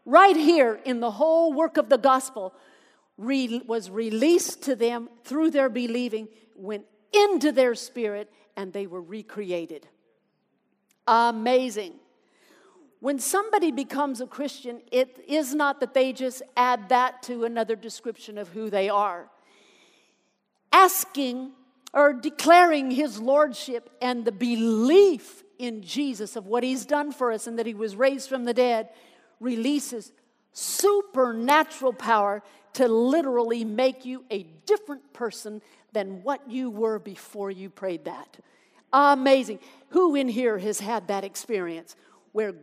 [0.03, 2.55] right here in the whole work of the gospel
[3.19, 9.01] re- was released to them through their believing, went into their spirit, and they were
[9.01, 9.87] recreated.
[11.05, 11.93] Amazing.
[12.99, 17.75] When somebody becomes a Christian, it is not that they just add that to another
[17.75, 19.29] description of who they are.
[20.77, 21.53] Asking
[21.91, 27.47] or declaring his lordship and the belief in Jesus of what he's done for us
[27.47, 28.89] and that he was raised from the dead
[29.39, 30.11] releases
[30.51, 35.61] supernatural power to literally make you a different person
[35.93, 38.37] than what you were before you prayed that.
[38.93, 39.59] Amazing.
[39.89, 41.95] Who in here has had that experience
[42.33, 42.53] where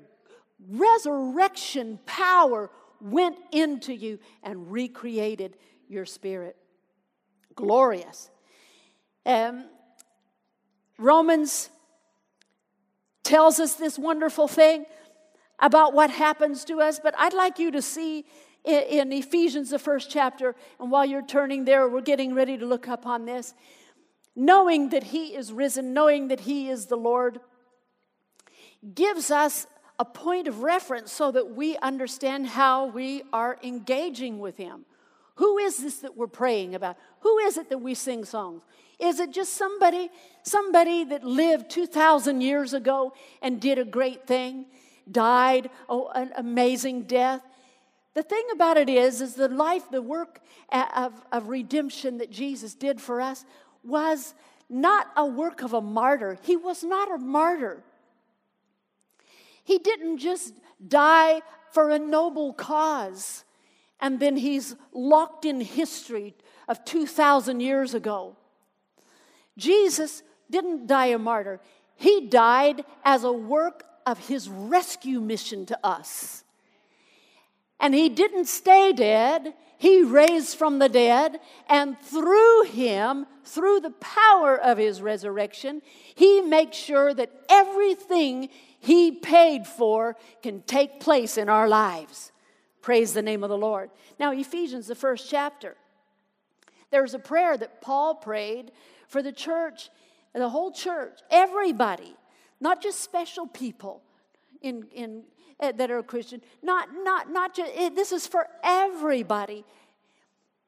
[0.71, 5.57] resurrection power went into you and recreated
[5.89, 6.57] your spirit?
[7.55, 8.31] Glorious.
[9.27, 9.65] Um,
[10.99, 11.71] Romans
[13.23, 14.87] tells us this wonderful thing
[15.59, 18.25] about what happens to us, but I'd like you to see
[18.65, 22.89] in, Ephesians, the first chapter, and while you're turning there, we're getting ready to look
[22.89, 23.55] up on this.
[24.35, 27.41] Knowing that He is risen, knowing that He is the Lord,
[28.95, 29.67] gives us
[29.99, 34.87] a point of reference so that we understand how we are engaging with Him.
[35.37, 36.97] Who is this that we're praying about?
[37.21, 38.63] Who is it that we sing songs?
[39.01, 40.11] Is it just somebody,
[40.43, 44.67] somebody that lived 2,000 years ago and did a great thing,
[45.11, 47.43] died oh, an amazing death?
[48.15, 52.75] The thing about it is, is the life, the work of, of redemption that Jesus
[52.75, 53.45] did for us
[53.83, 54.35] was
[54.71, 56.39] not a work of a martyr.
[56.43, 57.83] He was not a martyr.
[59.65, 60.55] He didn't just
[60.87, 61.43] die
[61.73, 63.45] for a noble cause
[64.01, 66.35] and then he's locked in history
[66.69, 68.37] of 2,000 years ago.
[69.57, 71.61] Jesus didn't die a martyr,
[71.97, 76.45] he died as a work of his rescue mission to us.
[77.81, 79.55] And he didn't stay dead.
[79.77, 85.83] He raised from the dead, and through him, through the power of his resurrection,
[86.15, 92.33] he makes sure that everything he paid for can take place in our lives.
[92.85, 93.89] Praise the name of the Lord.
[94.21, 95.75] Now, Ephesians, the first chapter,
[96.91, 98.73] there's a prayer that Paul prayed
[99.09, 99.89] for the church,
[100.35, 102.15] the whole church, everybody,
[102.61, 104.03] not just special people
[104.61, 105.23] in, in
[105.61, 106.43] uh, that are Christian.
[106.63, 109.65] Not, not, not just, it, this is for everybody.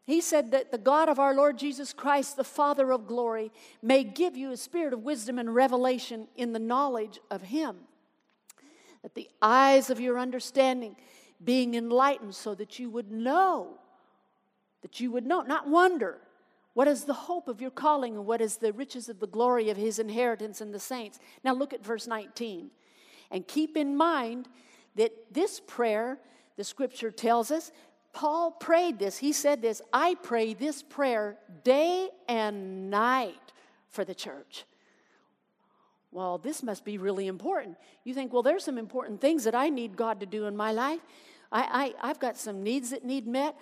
[0.06, 3.52] He said that the God of our Lord Jesus Christ, the Father of glory,
[3.82, 7.76] may give you a spirit of wisdom and revelation in the knowledge of Him.
[9.02, 10.96] That the eyes of your understanding
[11.44, 13.78] being enlightened so that you would know,
[14.82, 16.18] that you would know, not wonder,
[16.74, 19.70] what is the hope of your calling and what is the riches of the glory
[19.70, 21.18] of His inheritance in the saints.
[21.42, 22.70] Now look at verse 19.
[23.30, 24.48] And keep in mind
[24.96, 26.18] that this prayer,
[26.56, 27.72] the scripture tells us,
[28.12, 29.18] Paul prayed this.
[29.18, 33.52] He said this I pray this prayer day and night
[33.88, 34.64] for the church.
[36.16, 37.76] Well, this must be really important.
[38.04, 40.72] You think, well, there's some important things that I need God to do in my
[40.72, 41.00] life.
[41.52, 43.54] I, I, have got some needs that need met.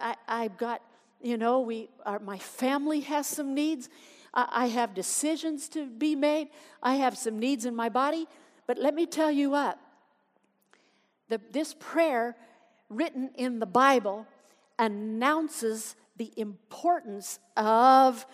[0.00, 0.80] I, I've got,
[1.20, 3.90] you know, we, our, my family has some needs.
[4.32, 6.48] I, I have decisions to be made.
[6.82, 8.26] I have some needs in my body.
[8.66, 9.78] But let me tell you what
[11.28, 12.36] the, this prayer
[12.88, 14.26] written in the Bible
[14.78, 18.24] announces the importance of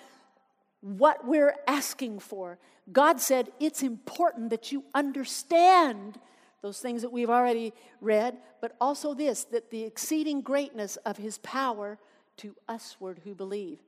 [0.81, 2.61] what we're asking for.
[2.93, 6.18] God said it's important that you understand
[6.62, 11.39] those things that we've already read, but also this that the exceeding greatness of his
[11.39, 11.99] power
[12.39, 13.78] to usward who believe.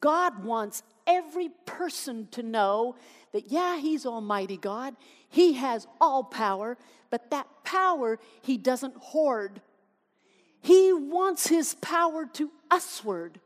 [0.00, 2.96] God wants every person to know
[3.32, 4.96] that, yeah, he's Almighty God,
[5.28, 6.76] he has all power,
[7.10, 9.60] but that power he doesn't hoard.
[10.60, 13.40] He wants his power to usward.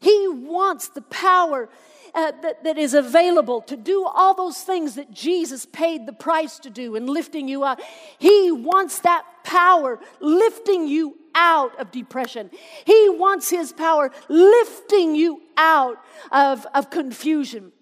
[0.00, 1.68] He wants the power
[2.14, 6.58] uh, that, that is available to do all those things that Jesus paid the price
[6.60, 7.80] to do in lifting you up.
[8.18, 12.50] He wants that power lifting you out of depression.
[12.84, 15.98] He wants His power lifting you out
[16.32, 17.72] of, of confusion.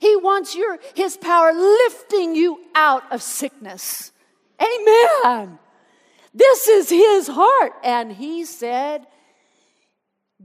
[0.00, 4.12] He wants your, His power lifting you out of sickness.
[4.60, 5.58] Amen.
[6.34, 7.72] This is His heart.
[7.84, 9.06] And He said,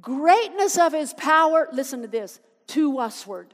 [0.01, 3.53] greatness of His power, listen to this, to usward.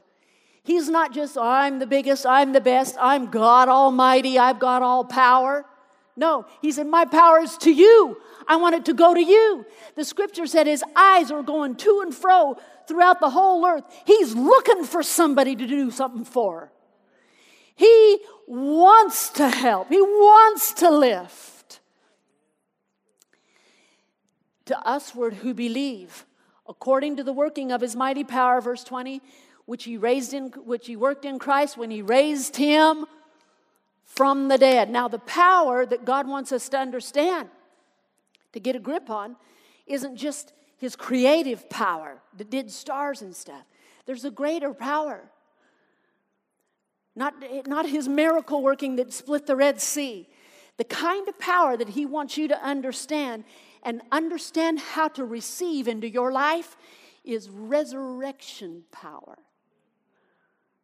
[0.62, 5.04] He's not just, I'm the biggest, I'm the best, I'm God Almighty, I've got all
[5.04, 5.64] power.
[6.16, 8.18] No, he said, My power is to you.
[8.46, 9.64] I want it to go to you.
[9.94, 13.84] The scripture said his eyes are going to and fro throughout the whole earth.
[14.04, 16.72] He's looking for somebody to do something for.
[17.74, 21.80] He wants to help, he wants to lift.
[24.66, 26.26] To usward who believe,
[26.70, 29.20] according to the working of his mighty power, verse 20,
[29.66, 33.06] which he raised in which he worked in Christ when he raised him
[34.04, 34.88] from the dead.
[34.88, 37.48] Now, the power that God wants us to understand,
[38.52, 39.36] to get a grip on,
[39.86, 43.64] isn't just his creative power that did stars and stuff.
[44.06, 45.20] There's a greater power.
[47.16, 47.34] Not,
[47.66, 50.28] not his miracle working that split the Red Sea.
[50.76, 53.44] The kind of power that he wants you to understand
[53.82, 56.76] and understand how to receive into your life
[57.24, 59.38] is resurrection power.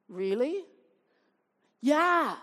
[0.08, 0.64] Really?
[1.80, 2.36] Yeah.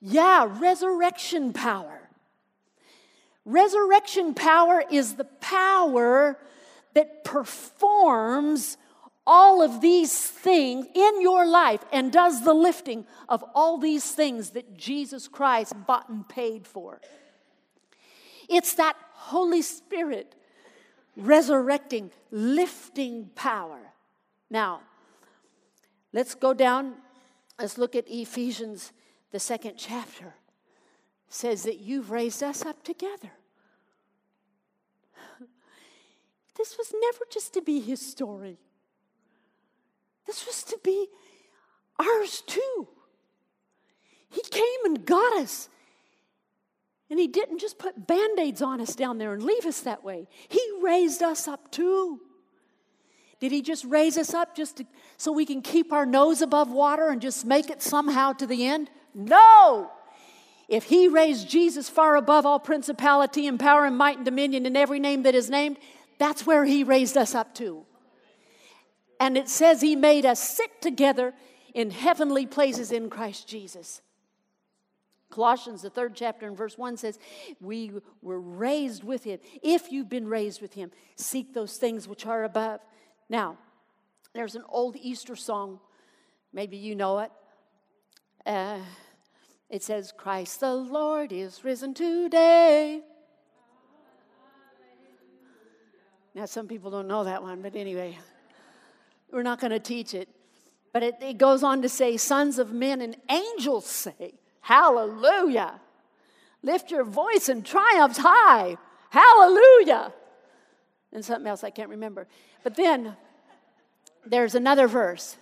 [0.00, 2.08] Yeah, resurrection power.
[3.44, 6.38] Resurrection power is the power
[6.94, 8.76] that performs
[9.26, 14.50] all of these things in your life and does the lifting of all these things
[14.50, 17.00] that Jesus Christ bought and paid for.
[18.50, 20.34] It's that Holy Spirit
[21.16, 23.80] resurrecting, lifting power.
[24.50, 24.80] Now,
[26.12, 26.96] let's go down.
[27.60, 28.92] Let's look at Ephesians,
[29.30, 30.34] the second chapter.
[31.28, 33.30] It says that you've raised us up together.
[36.56, 38.58] This was never just to be his story.
[40.26, 41.06] This was to be
[41.98, 42.88] ours too.
[44.28, 45.70] He came and got us
[47.10, 50.04] and He didn't just put band aids on us down there and leave us that
[50.04, 50.28] way.
[50.48, 52.20] He raised us up too.
[53.40, 54.86] Did He just raise us up just to,
[55.16, 58.66] so we can keep our nose above water and just make it somehow to the
[58.66, 58.90] end?
[59.14, 59.90] No!
[60.68, 64.76] If He raised Jesus far above all principality and power and might and dominion and
[64.76, 65.78] every name that is named,
[66.18, 67.84] that's where He raised us up to.
[69.18, 71.34] And it says He made us sit together
[71.74, 74.00] in heavenly places in Christ Jesus.
[75.30, 77.18] Colossians, the third chapter, and verse 1 says,
[77.60, 79.38] We were raised with him.
[79.62, 82.80] If you've been raised with him, seek those things which are above.
[83.28, 83.58] Now,
[84.34, 85.80] there's an old Easter song.
[86.52, 87.30] Maybe you know it.
[88.44, 88.80] Uh,
[89.68, 93.02] it says, Christ the Lord is risen today.
[96.34, 98.18] Now, some people don't know that one, but anyway,
[99.32, 100.28] we're not going to teach it.
[100.92, 105.80] But it, it goes on to say, Sons of men and angels say, Hallelujah.
[106.62, 108.76] Lift your voice and triumphs high.
[109.10, 110.12] Hallelujah.
[111.12, 112.26] And something else I can't remember.
[112.62, 113.16] But then
[114.24, 115.36] there's another verse.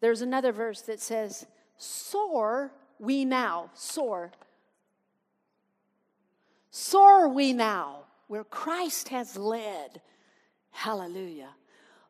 [0.00, 1.46] There's another verse that says,
[1.76, 3.70] Soar we now.
[3.74, 4.32] Soar.
[6.70, 10.00] Soar we now, where Christ has led.
[10.70, 11.50] Hallelujah.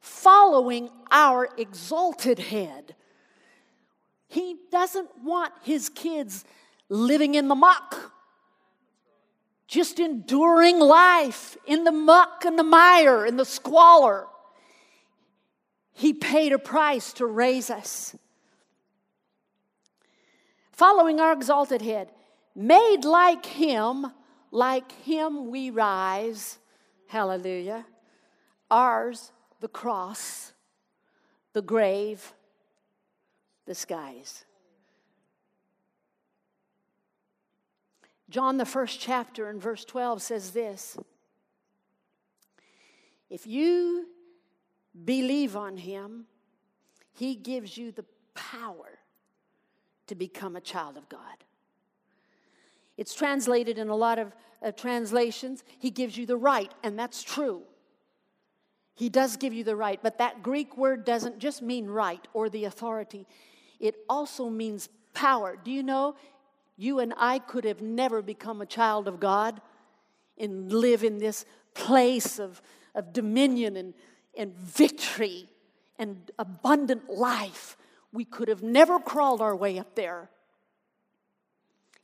[0.01, 2.95] Following our exalted head
[4.31, 6.45] he doesn't want his kids
[6.89, 8.15] living in the muck,
[9.67, 14.29] just enduring life in the muck and the mire and the squalor.
[15.93, 18.17] He paid a price to raise us.
[20.71, 22.11] following our exalted head,
[22.55, 24.07] made like him,
[24.51, 26.59] like him we rise.
[27.09, 27.85] Hallelujah.
[28.71, 30.55] Ours, the cross,
[31.53, 32.33] the grave,
[33.71, 34.45] the skies.
[38.29, 40.99] John, the first chapter, in verse 12 says this
[43.31, 44.09] If you
[45.05, 46.25] believe on him,
[47.13, 48.05] he gives you the
[48.35, 48.99] power
[50.09, 51.21] to become a child of God.
[52.97, 54.33] It's translated in a lot of
[54.65, 55.63] uh, translations.
[55.79, 57.63] He gives you the right, and that's true.
[58.97, 62.51] He does give you the right, but that Greek word doesn't just mean right or
[62.51, 63.29] the authority,
[63.81, 65.59] it also means power.
[65.63, 66.15] Do you know
[66.77, 69.61] you and I could have never become a child of God
[70.39, 72.63] and live in this place of,
[72.95, 73.95] of dominion and,
[74.37, 75.49] and victory
[75.99, 77.77] and abundant life?
[78.13, 80.31] We could have never crawled our way up there.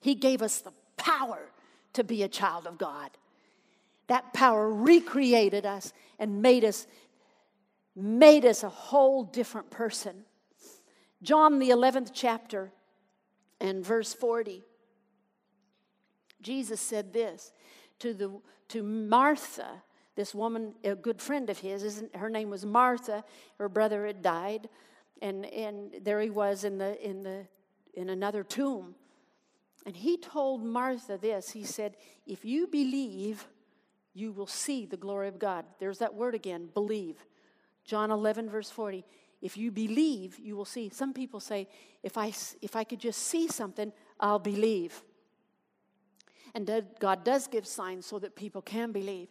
[0.00, 1.50] He gave us the power
[1.94, 3.10] to be a child of God.
[4.06, 6.86] That power recreated us and made us
[7.96, 10.25] made us a whole different person.
[11.22, 12.72] John the 11th chapter
[13.60, 14.64] and verse 40.
[16.42, 17.52] Jesus said this
[17.98, 19.82] to the to Martha,
[20.16, 23.24] this woman, a good friend of his, isn't, her name was Martha,
[23.58, 24.68] her brother had died,
[25.22, 27.46] and, and there he was in the in the
[27.94, 28.94] in another tomb.
[29.86, 31.50] And he told Martha this.
[31.50, 31.96] He said,
[32.26, 33.46] If you believe,
[34.14, 35.64] you will see the glory of God.
[35.78, 37.24] There's that word again, believe.
[37.84, 39.04] John 11, verse 40.
[39.40, 40.88] If you believe, you will see.
[40.88, 41.68] Some people say,
[42.02, 42.32] if I,
[42.62, 45.02] if I could just see something, I'll believe.
[46.54, 49.28] And God does give signs so that people can believe.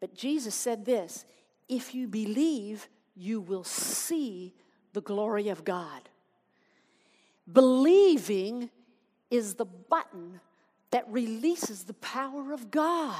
[0.00, 1.26] But Jesus said this
[1.68, 4.54] if you believe, you will see
[4.92, 6.08] the glory of God.
[7.50, 8.70] Believing
[9.30, 10.40] is the button
[10.90, 13.16] that releases the power of God.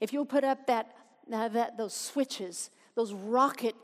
[0.00, 0.94] If you'll put up that,
[1.32, 3.74] uh, that those switches, those rocket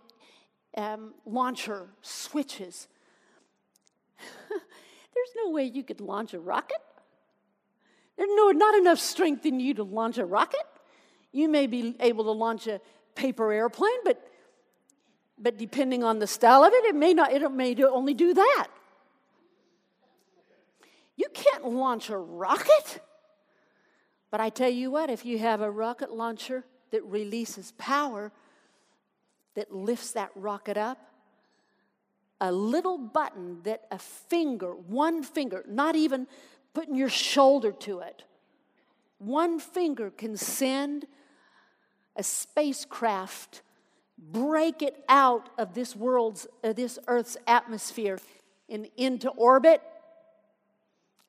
[0.77, 2.89] um, launcher switches,
[4.49, 6.81] there's no way you could launch a rocket.
[8.17, 10.67] There's no, not enough strength in you to launch a rocket.
[11.33, 12.81] You may be able to launch a
[13.15, 14.21] paper airplane, but,
[15.39, 18.69] but depending on the style of it, it may not, it may only do that.
[21.17, 23.01] You can't launch a rocket.
[24.31, 28.33] But I tell you what, if you have a rocket launcher that releases power,
[29.59, 31.11] that lifts that rocket up,
[32.41, 36.29] a little button that a finger, one finger, not even
[36.75, 38.23] putting your shoulder to it,
[39.19, 41.07] one finger can send
[42.15, 43.63] a spacecraft,
[44.17, 48.21] break it out of this world's, uh, this Earth's atmosphere
[48.69, 49.83] and into orbit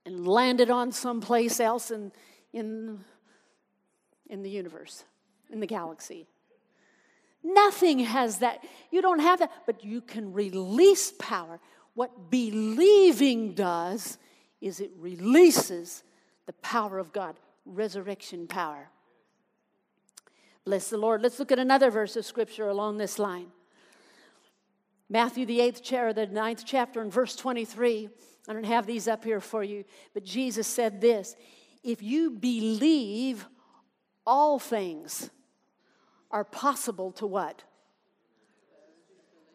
[0.05, 2.11] and land it on someplace else in,
[2.53, 2.99] in,
[4.29, 5.03] in the universe,
[5.49, 6.27] in the galaxy.
[7.43, 8.63] Nothing has that.
[8.91, 11.59] You don't have that, but you can release power.
[11.93, 14.17] What believing does
[14.61, 16.03] is it releases
[16.45, 17.35] the power of God,
[17.65, 18.89] resurrection power.
[20.65, 21.21] Bless the Lord.
[21.21, 23.47] Let's look at another verse of scripture along this line.
[25.09, 28.09] Matthew, the eighth chair, the ninth chapter, and verse 23.
[28.47, 31.35] I don't have these up here for you, but Jesus said this
[31.83, 33.47] if you believe,
[34.25, 35.29] all things
[36.31, 37.63] are possible to what?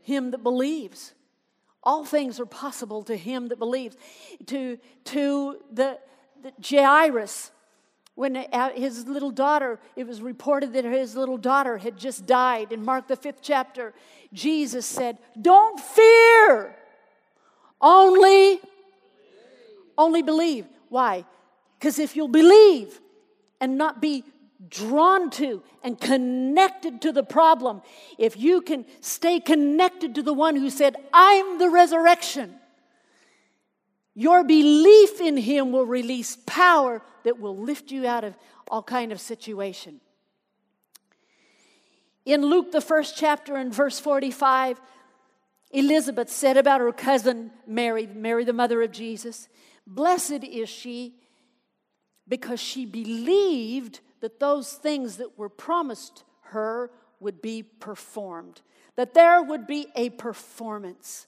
[0.03, 1.15] Him that believes.
[1.83, 3.97] All things are possible to him that believes.
[4.47, 5.99] To, to the,
[6.43, 7.51] the Jairus,
[8.15, 12.73] when uh, his little daughter, it was reported that his little daughter had just died.
[12.73, 13.93] In Mark, the fifth chapter,
[14.33, 16.75] Jesus said, Don't fear,
[17.81, 18.61] only,
[19.99, 20.67] only believe.
[20.89, 21.25] Why?
[21.79, 23.01] Because if you'll believe
[23.61, 24.25] and not be
[24.69, 27.83] drawn to and connected to the problem,
[28.19, 32.55] if you can stay connected to the one who said, I'm the resurrection,
[34.15, 38.35] your belief in him will release power that will lift you out of
[38.69, 40.01] all kind of situation.
[42.25, 44.81] In Luke, the first chapter, in verse 45,
[45.73, 49.49] Elizabeth said about her cousin Mary, Mary, the mother of Jesus,
[49.87, 51.15] Blessed is she
[52.27, 58.63] because she believed that those things that were promised her would be performed,
[58.97, 61.27] that there would be a performance.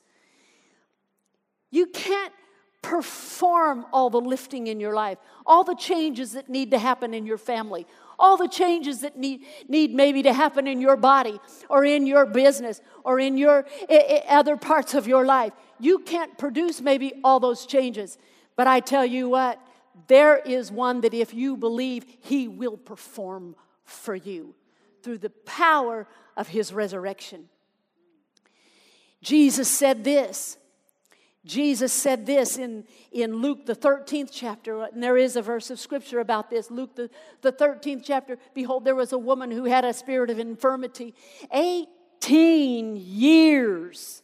[1.71, 2.33] You can't
[2.81, 7.27] perform all the lifting in your life, all the changes that need to happen in
[7.27, 7.87] your family,
[8.19, 11.39] all the changes that need, need maybe to happen in your body
[11.69, 15.53] or in your business or in your I, I, other parts of your life.
[15.79, 18.17] You can't produce maybe all those changes,
[18.57, 19.61] But I tell you what,
[20.09, 24.55] there is one that if you believe, he will perform for you
[25.03, 27.49] through the power of his resurrection.
[29.23, 30.59] Jesus said this.
[31.45, 35.79] Jesus said this in, in Luke, the 13th chapter, and there is a verse of
[35.79, 36.73] scripture about this.
[36.73, 37.09] Luke, the,
[37.41, 41.15] the 13th chapter, behold, there was a woman who had a spirit of infirmity
[41.53, 44.23] 18 years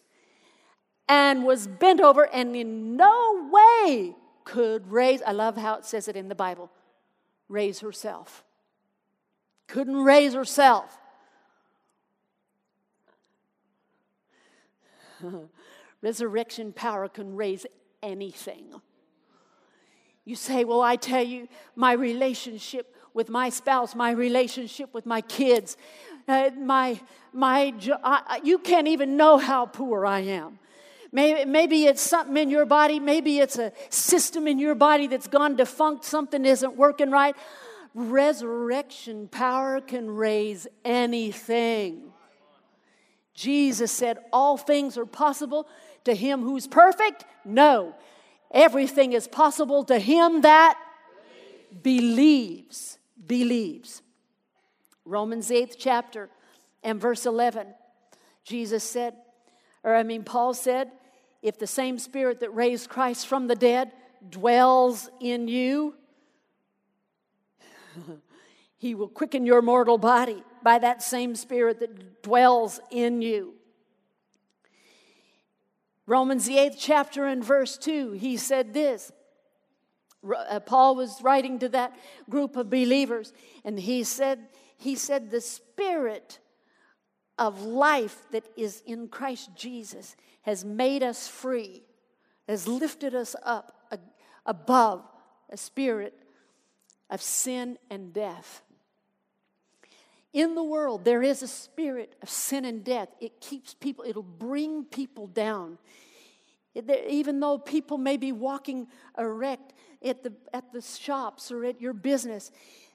[1.08, 6.08] and was bent over and in no way could raise, I love how it says
[6.08, 6.70] it in the Bible,
[7.48, 8.44] raise herself.
[9.66, 10.98] Couldn't raise herself.
[16.02, 17.66] Resurrection power can raise
[18.02, 18.74] anything.
[20.24, 25.20] You say, Well, I tell you, my relationship with my spouse, my relationship with my
[25.20, 25.76] kids,
[26.28, 27.00] uh, my,
[27.32, 27.74] my,
[28.04, 30.58] I, you can't even know how poor I am.
[31.12, 35.28] Maybe, maybe it's something in your body, maybe it's a system in your body that's
[35.28, 37.36] gone defunct, something isn't working right.
[37.94, 42.12] Resurrection power can raise anything.
[43.34, 45.68] Jesus said, All things are possible
[46.04, 47.26] to him who's perfect?
[47.44, 47.94] No.
[48.50, 50.78] Everything is possible to him that
[51.82, 52.98] believes.
[53.26, 54.02] Believes.
[55.04, 56.30] Romans 8th chapter
[56.82, 57.66] and verse 11.
[58.44, 59.14] Jesus said,
[59.84, 60.90] or I mean, Paul said,
[61.42, 63.90] if the same spirit that raised Christ from the dead
[64.28, 65.94] dwells in you,
[68.78, 73.54] he will quicken your mortal body by that same spirit that dwells in you.
[76.06, 79.10] Romans, the eighth chapter, and verse 2, he said this.
[80.24, 81.96] Uh, Paul was writing to that
[82.30, 83.32] group of believers,
[83.64, 86.38] and he said, he said, the spirit
[87.38, 91.82] of life that is in Christ Jesus has made us free,
[92.48, 93.74] has lifted us up
[94.44, 95.02] above
[95.50, 96.14] a spirit
[97.10, 98.62] of sin and death.
[100.32, 103.08] In the world, there is a spirit of sin and death.
[103.20, 105.78] It keeps people, it'll bring people down.
[106.74, 108.86] Even though people may be walking
[109.18, 112.50] erect at the, at the shops or at your business,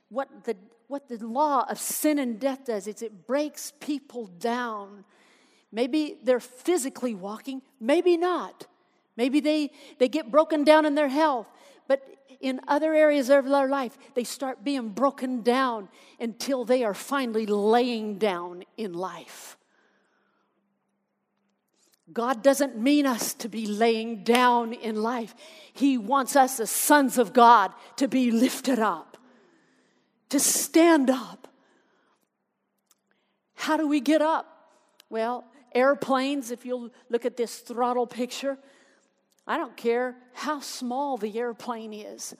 [0.09, 5.05] what the, what the law of sin and death does is it breaks people down
[5.71, 8.67] Maybe they're physically walking, maybe not.
[9.15, 11.47] Maybe they, they get broken down in their health,
[11.87, 12.01] but
[12.39, 15.89] in other areas of their life, they start being broken down
[16.19, 19.57] until they are finally laying down in life.
[22.13, 25.35] God doesn't mean us to be laying down in life.
[25.73, 29.17] He wants us as sons of God to be lifted up,
[30.29, 31.49] to stand up.
[33.55, 34.45] How do we get up?
[35.09, 35.43] Well,
[35.77, 38.57] Airplanes, if you'll look at this throttle picture,
[39.45, 42.35] I don't care how small the airplane is.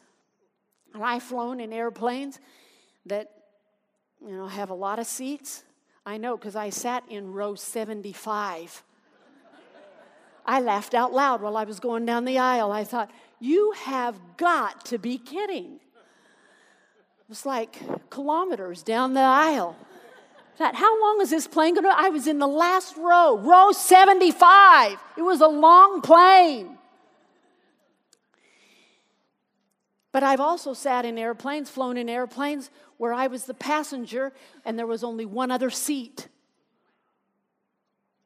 [0.96, 2.40] And I've flown in airplanes
[3.06, 3.30] that,
[4.26, 5.64] you know, have a lot of seats.
[6.04, 8.84] I know because I sat in row 75.
[10.44, 12.72] I laughed out loud while I was going down the aisle.
[12.72, 15.76] I thought, you have got to be kidding.
[15.76, 19.76] It was like kilometers down the aisle
[20.58, 21.94] thought, how long is this plane going to?
[21.96, 24.98] I was in the last row, row 75.
[25.16, 26.78] It was a long plane.
[30.12, 34.34] But I've also sat in airplanes, flown in airplanes where I was the passenger
[34.66, 36.28] and there was only one other seat.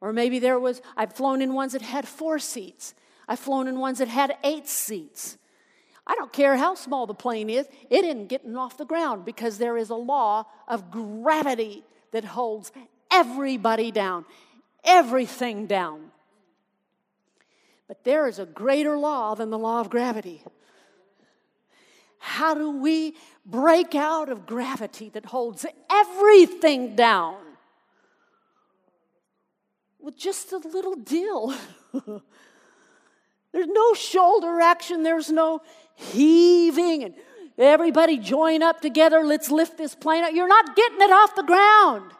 [0.00, 2.94] Or maybe there was, I've flown in ones that had four seats.
[3.28, 5.36] I've flown in ones that had eight seats.
[6.06, 9.58] I don't care how small the plane is, it isn't getting off the ground because
[9.58, 12.70] there is a law of gravity that holds
[13.10, 14.24] everybody down,
[14.84, 16.12] everything down.
[17.88, 20.42] But there is a greater law than the law of gravity.
[22.18, 27.36] How do we break out of gravity that holds everything down?
[29.98, 31.52] With just a little deal.
[33.52, 35.60] there's no shoulder action, there's no
[35.94, 37.14] heaving and
[37.62, 39.24] Everybody join up together.
[39.24, 40.32] Let's lift this plane up.
[40.32, 42.12] You're not getting it off the ground.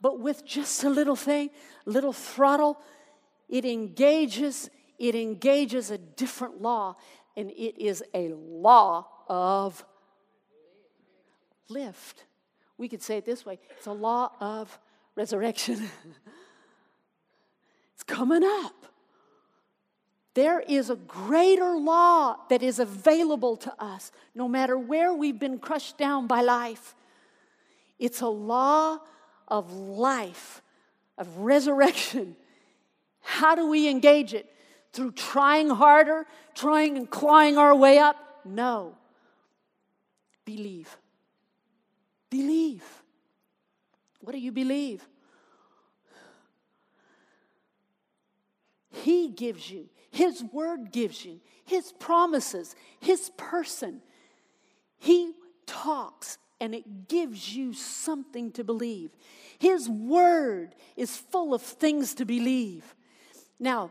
[0.00, 1.50] But with just a little thing,
[1.86, 2.78] little throttle,
[3.48, 6.96] it engages, it engages a different law,
[7.36, 9.84] and it is a law of
[11.68, 12.24] lift.
[12.76, 14.78] We could say it this way it's a law of
[15.16, 15.88] resurrection.
[17.94, 18.74] it's coming up.
[20.38, 25.58] There is a greater law that is available to us no matter where we've been
[25.58, 26.94] crushed down by life.
[27.98, 29.00] It's a law
[29.48, 30.62] of life,
[31.16, 32.36] of resurrection.
[33.20, 34.46] How do we engage it?
[34.92, 38.16] through trying harder, trying and clawing our way up.
[38.44, 38.94] No.
[40.44, 40.96] Believe.
[42.30, 42.84] Believe.
[44.20, 45.06] What do you believe?
[48.90, 54.00] He gives you, His word gives you, His promises, His person.
[54.98, 55.32] He
[55.66, 59.10] talks and it gives you something to believe.
[59.58, 62.96] His word is full of things to believe.
[63.60, 63.90] Now,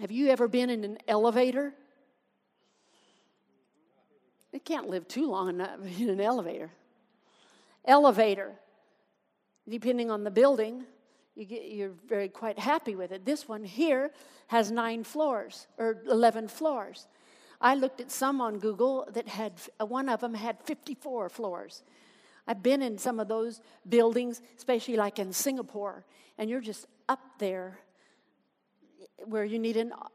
[0.00, 1.74] have you ever been in an elevator?
[4.52, 6.70] It can't live too long in an elevator.
[7.84, 8.52] Elevator,
[9.68, 10.84] depending on the building,
[11.34, 13.24] you get, you're very quite happy with it.
[13.24, 14.10] This one here
[14.48, 17.06] has nine floors or 11 floors.
[17.60, 21.82] I looked at some on Google that had, uh, one of them had 54 floors.
[22.46, 26.04] I've been in some of those buildings, especially like in Singapore,
[26.38, 27.78] and you're just up there
[29.24, 30.06] where you need an uh,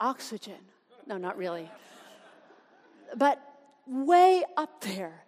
[0.00, 0.58] oxygen.
[1.06, 1.70] No, not really.
[3.16, 3.40] But
[3.86, 5.24] way up there.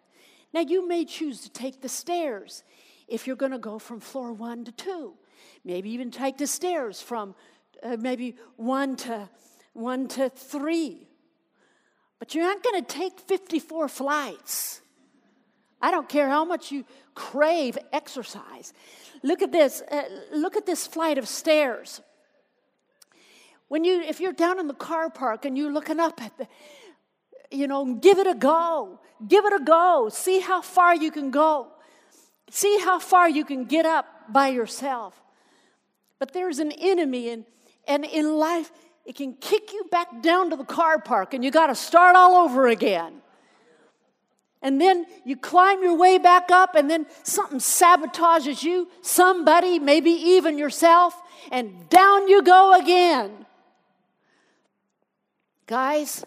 [0.53, 2.65] Now, you may choose to take the stairs
[3.11, 5.15] if you're going to go from floor one to two.
[5.65, 7.35] Maybe even take the stairs from
[7.83, 9.29] uh, maybe one to
[9.73, 11.09] one to three.
[12.19, 14.81] But you're not going to take 54 flights.
[15.83, 16.85] I don't care how much you
[17.15, 18.73] crave exercise.
[19.23, 19.83] Look at this.
[19.91, 20.03] Uh,
[20.33, 22.01] look at this flight of stairs.
[23.69, 26.47] When you, if you're down in the car park and you're looking up at the,
[27.51, 29.01] you know, give it a go.
[29.27, 30.11] Give it a go.
[30.13, 31.69] See how far you can go.
[32.51, 35.21] See how far you can get up by yourself.
[36.19, 37.45] But there's an enemy, and,
[37.89, 38.71] and in life,
[39.07, 42.15] it can kick you back down to the car park and you got to start
[42.15, 43.23] all over again.
[44.63, 50.11] And then you climb your way back up, and then something sabotages you, somebody, maybe
[50.11, 51.19] even yourself,
[51.51, 53.47] and down you go again.
[55.67, 56.27] Guys,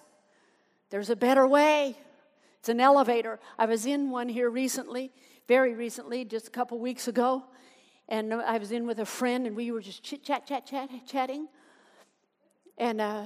[0.90, 1.96] there's a better way.
[2.60, 3.40] It's an elevator.
[3.60, 5.12] I was in one here recently,
[5.48, 7.44] very recently, just a couple weeks ago,
[8.08, 10.90] and I was in with a friend, and we were just chit chat, chat, chat,
[11.08, 11.48] chatting.
[12.78, 13.24] And uh,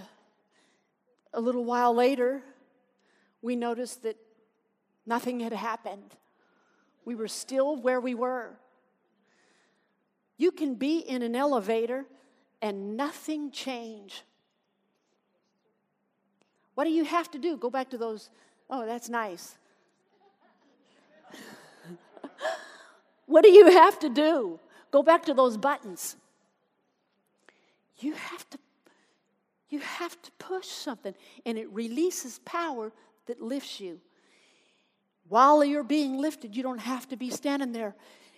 [1.34, 2.43] a little while later,
[3.41, 4.18] we noticed that
[5.05, 6.15] nothing had happened.
[7.05, 8.57] We were still where we were.
[10.38, 12.05] You can be in an elevator
[12.61, 14.24] and nothing change.
[16.76, 17.57] What do you have to do?
[17.57, 18.30] Go back to those,
[18.70, 19.57] oh, that's nice.
[23.25, 24.59] What do you have to do?
[24.91, 26.15] Go back to those buttons.
[27.99, 28.57] You have to
[29.69, 31.13] you have to push something,
[31.45, 32.91] and it releases power
[33.25, 33.99] that lifts you.
[35.27, 37.93] While you're being lifted, you don't have to be standing there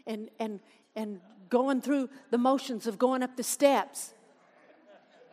[0.07, 0.59] and, and,
[0.95, 1.19] and
[1.49, 4.13] going through the motions of going up the steps.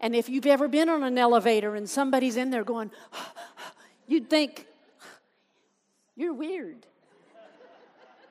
[0.00, 2.90] And if you've ever been on an elevator and somebody's in there going,
[4.06, 4.66] you'd think,
[6.14, 6.86] you're weird.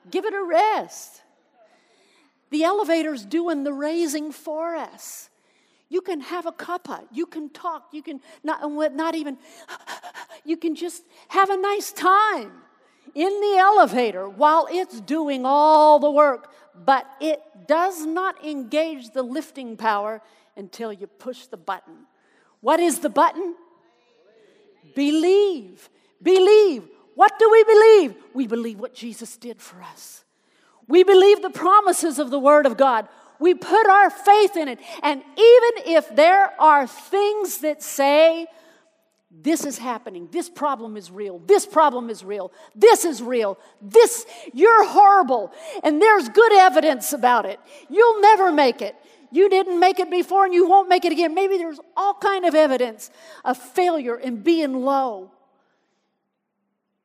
[0.10, 1.22] Give it a rest.
[2.52, 5.30] The elevator's doing the raising for us.
[5.90, 7.04] You can have a cuppa.
[7.12, 7.90] You can talk.
[7.92, 8.60] You can not,
[8.94, 9.38] not even,
[10.46, 12.52] you can just have a nice time
[13.14, 16.52] in the elevator while it's doing all the work.
[16.86, 20.22] But it does not engage the lifting power
[20.58, 22.06] until you push the button.
[22.62, 23.56] What is the button?
[24.96, 25.90] Believe.
[26.22, 26.90] Believe.
[27.16, 28.16] What do we believe?
[28.34, 30.24] We believe what Jesus did for us.
[30.88, 33.08] We believe the promises of the Word of God.
[33.40, 34.80] We put our faith in it.
[35.02, 38.48] And even if there are things that say,
[39.32, 44.26] this is happening, this problem is real, this problem is real, this is real, this,
[44.54, 45.52] you're horrible,
[45.84, 47.60] and there's good evidence about it.
[47.90, 48.96] You'll never make it.
[49.32, 51.34] You didn't make it before and you won't make it again.
[51.34, 53.10] Maybe there's all kind of evidence
[53.44, 55.32] of failure and being low.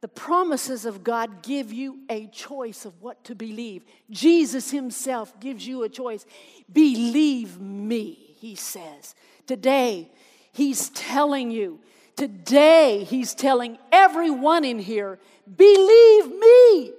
[0.00, 3.84] The promises of God give you a choice of what to believe.
[4.08, 6.24] Jesus Himself gives you a choice.
[6.72, 9.14] Believe me, He says.
[9.46, 10.08] Today,
[10.52, 11.80] He's telling you,
[12.16, 15.18] today, He's telling everyone in here,
[15.56, 16.92] believe me.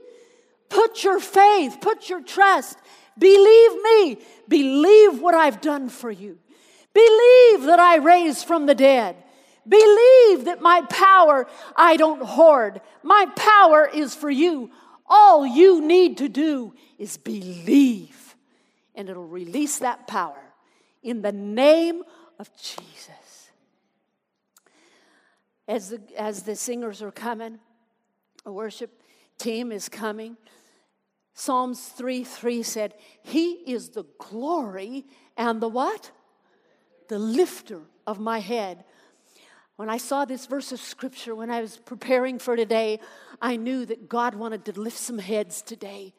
[0.69, 2.77] Put your faith, put your trust.
[3.17, 4.17] Believe me.
[4.47, 6.37] Believe what I've done for you.
[6.93, 9.15] Believe that I raised from the dead.
[9.67, 12.81] Believe that my power I don't hoard.
[13.03, 14.71] My power is for you.
[15.05, 18.35] All you need to do is believe,
[18.95, 20.41] and it'll release that power
[21.03, 22.03] in the name
[22.39, 23.51] of Jesus.
[25.67, 27.59] As the, as the singers are coming,
[28.45, 29.01] a worship
[29.37, 30.37] team is coming.
[31.33, 32.93] Psalms 3 3 said,
[33.23, 35.05] He is the glory
[35.37, 36.11] and the what?
[37.11, 38.85] the lifter of my head.
[39.81, 42.99] When I saw this verse of scripture, when I was preparing for today,
[43.41, 46.13] I knew that God wanted to lift some heads today.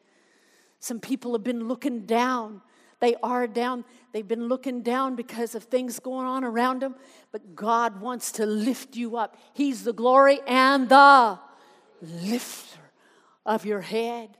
[0.79, 2.61] Some people have been looking down.
[2.99, 3.85] They are down.
[4.11, 6.95] They've been looking down because of things going on around them.
[7.31, 9.37] But God wants to lift you up.
[9.53, 11.39] He's the glory and the
[12.01, 12.91] lifter
[13.45, 14.37] of your head.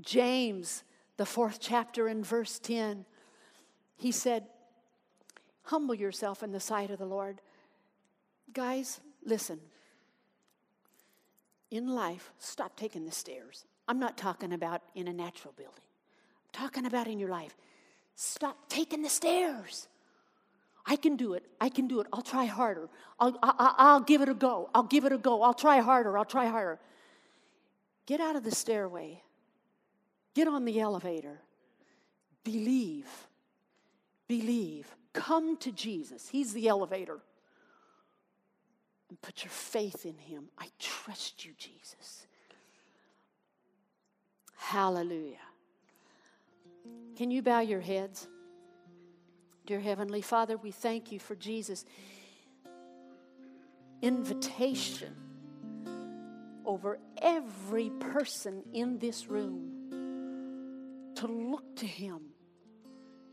[0.00, 0.82] James,
[1.16, 3.04] the fourth chapter in verse 10,
[3.94, 4.46] he said,
[5.66, 7.40] Humble yourself in the sight of the Lord.
[8.52, 9.58] Guys, listen.
[11.70, 13.64] In life, stop taking the stairs.
[13.88, 17.56] I'm not talking about in a natural building, I'm talking about in your life.
[18.14, 19.88] Stop taking the stairs.
[20.84, 21.44] I can do it.
[21.60, 22.08] I can do it.
[22.12, 22.88] I'll try harder.
[23.20, 24.68] I'll, I'll, I'll give it a go.
[24.74, 25.42] I'll give it a go.
[25.42, 26.18] I'll try harder.
[26.18, 26.78] I'll try harder.
[28.04, 29.22] Get out of the stairway.
[30.34, 31.40] Get on the elevator.
[32.42, 33.06] Believe.
[34.26, 34.88] Believe.
[35.12, 36.28] Come to Jesus.
[36.28, 37.20] He's the elevator.
[39.12, 40.48] And put your faith in Him.
[40.56, 42.26] I trust you, Jesus.
[44.56, 45.36] Hallelujah.
[47.14, 48.26] Can you bow your heads?
[49.66, 51.84] Dear Heavenly Father, we thank you for Jesus'
[54.00, 55.14] invitation
[56.64, 59.90] over every person in this room
[61.16, 62.30] to look to Him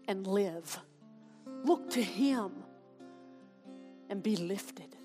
[0.09, 0.77] and live.
[1.63, 2.51] Look to Him
[4.09, 4.97] and be lifted.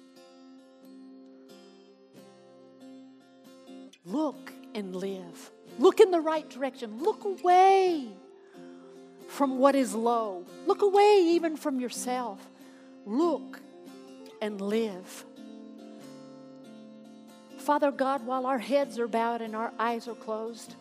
[4.04, 5.50] Look and live.
[5.78, 7.02] Look in the right direction.
[7.02, 8.08] Look away
[9.28, 10.44] from what is low.
[10.66, 12.46] Look away even from yourself.
[13.06, 13.60] Look
[14.40, 15.24] and live.
[17.58, 20.76] Father God, while our heads are bowed and our eyes are closed,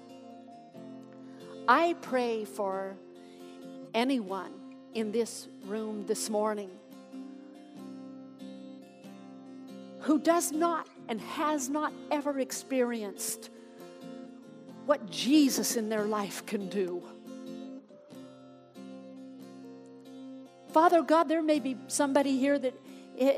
[1.67, 2.97] I pray for
[3.93, 4.51] anyone
[4.93, 6.69] in this room this morning
[10.01, 13.51] who does not and has not ever experienced
[14.87, 17.03] what Jesus in their life can do.
[20.71, 22.73] Father God, there may be somebody here that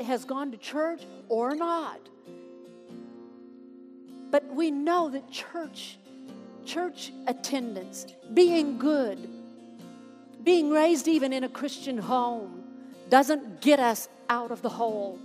[0.06, 2.00] has gone to church or not.
[4.30, 5.98] But we know that church,
[6.64, 9.18] church attendance, being good,
[10.42, 12.64] being raised even in a Christian home,
[13.10, 15.18] doesn't get us out of the hole.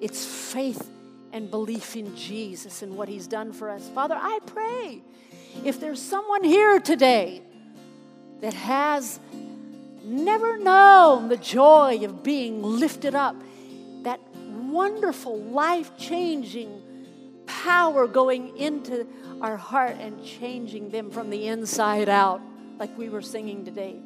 [0.00, 0.88] It's faith
[1.32, 3.88] and belief in Jesus and what He's done for us.
[3.94, 5.02] Father, I pray
[5.64, 7.42] if there's someone here today
[8.40, 9.20] that has
[10.04, 13.36] never known the joy of being lifted up,
[14.02, 16.82] that wonderful, life changing
[17.46, 19.06] power going into
[19.40, 22.40] our heart and changing them from the inside out,
[22.78, 23.96] like we were singing today.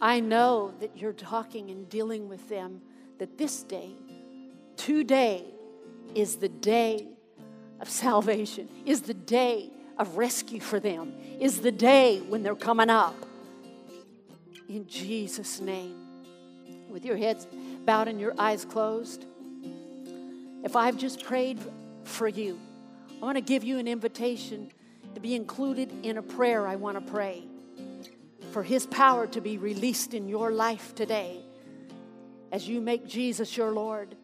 [0.00, 2.82] I know that you're talking and dealing with them,
[3.18, 3.90] that this day,
[4.76, 5.44] today,
[6.14, 7.06] is the day
[7.80, 12.90] of salvation, is the day of rescue for them, is the day when they're coming
[12.90, 13.14] up.
[14.68, 16.00] In Jesus' name.
[16.88, 17.46] With your heads
[17.84, 19.26] bowed and your eyes closed.
[20.62, 21.58] If I've just prayed
[22.04, 22.58] for you,
[23.20, 24.70] I want to give you an invitation
[25.14, 27.44] to be included in a prayer I want to pray
[28.52, 31.40] for His power to be released in your life today
[32.52, 34.16] as you make Jesus your Lord.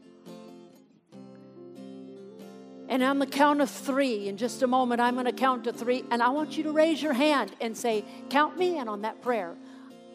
[2.90, 5.72] And on the count of three, in just a moment, I'm going to count to
[5.72, 9.02] three, and I want you to raise your hand and say, Count me in on
[9.02, 9.54] that prayer.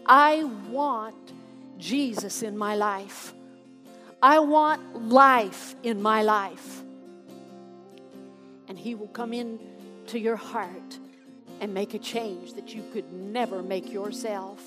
[0.05, 1.31] I want
[1.77, 3.33] Jesus in my life.
[4.21, 6.83] I want life in my life.
[8.67, 9.57] And He will come in
[10.07, 10.99] to your heart
[11.61, 14.61] and make a change that you could never make yourself.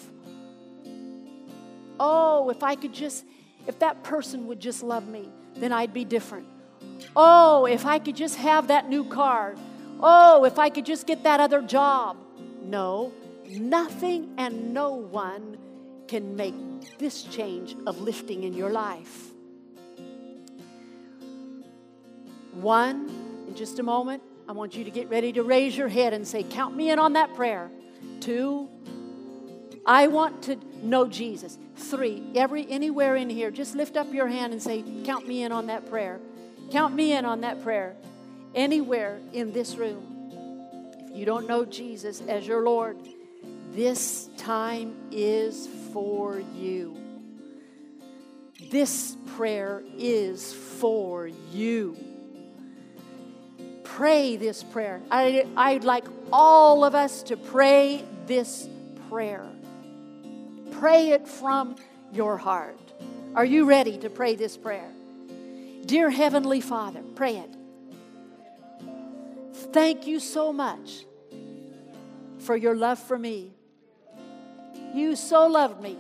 [2.01, 3.27] Oh, if I could just,
[3.67, 6.47] if that person would just love me, then I'd be different.
[7.17, 9.57] Oh, if I could just have that new car.
[10.01, 12.17] Oh, if I could just get that other job.
[12.63, 13.13] No,
[13.49, 15.59] nothing and no one
[16.07, 16.55] can make
[16.99, 19.31] this change of lifting in your life.
[22.53, 26.13] One, in just a moment, I want you to get ready to raise your head
[26.13, 27.71] and say, Count me in on that prayer.
[28.21, 28.69] Two,
[29.87, 31.59] I want to know Jesus.
[31.77, 35.53] Three, every anywhere in here, just lift up your hand and say, Count me in
[35.53, 36.19] on that prayer.
[36.71, 37.97] Count me in on that prayer.
[38.55, 40.05] Anywhere in this room.
[41.11, 42.97] If you don't know Jesus as your Lord,
[43.73, 46.97] this time is for you.
[48.71, 51.97] This prayer is for you
[53.99, 55.01] pray this prayer.
[55.11, 58.69] I, I'd like all of us to pray this
[59.09, 59.45] prayer.
[60.71, 61.75] pray it from
[62.13, 62.79] your heart.
[63.35, 64.89] Are you ready to pray this prayer?
[65.89, 67.57] Dear Heavenly Father, pray it.
[69.73, 71.07] Thank you so much
[72.41, 73.55] for your love for me.
[74.93, 75.97] You so loved me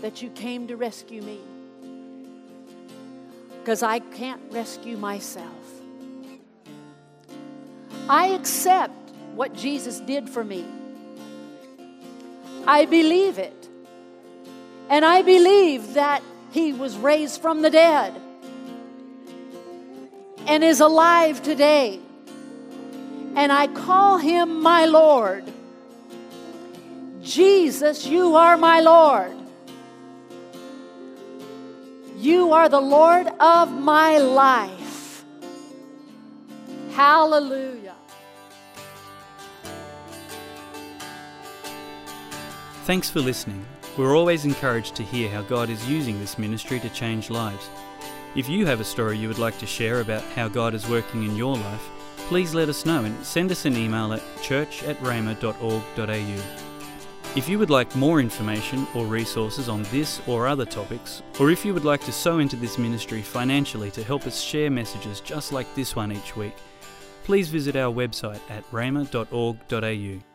[0.00, 1.40] that you came to rescue me
[3.58, 5.66] because I can't rescue myself.
[8.08, 10.64] I accept what Jesus did for me.
[12.64, 13.68] I believe it.
[14.88, 16.22] And I believe that
[16.52, 18.14] he was raised from the dead
[20.48, 22.00] and is alive today.
[23.36, 25.44] And I call him my Lord.
[27.22, 29.36] Jesus, you are my Lord.
[32.16, 35.24] You are the Lord of my life.
[36.92, 37.94] Hallelujah.
[42.84, 43.64] Thanks for listening.
[43.98, 47.68] We're always encouraged to hear how God is using this ministry to change lives.
[48.34, 51.24] If you have a story you would like to share about how God is working
[51.24, 51.88] in your life,
[52.28, 56.66] please let us know and send us an email at church at rhema.org.au.
[57.36, 61.64] If you would like more information or resources on this or other topics, or if
[61.64, 65.52] you would like to sow into this ministry financially to help us share messages just
[65.52, 66.56] like this one each week,
[67.24, 70.27] please visit our website at rhema.org.au.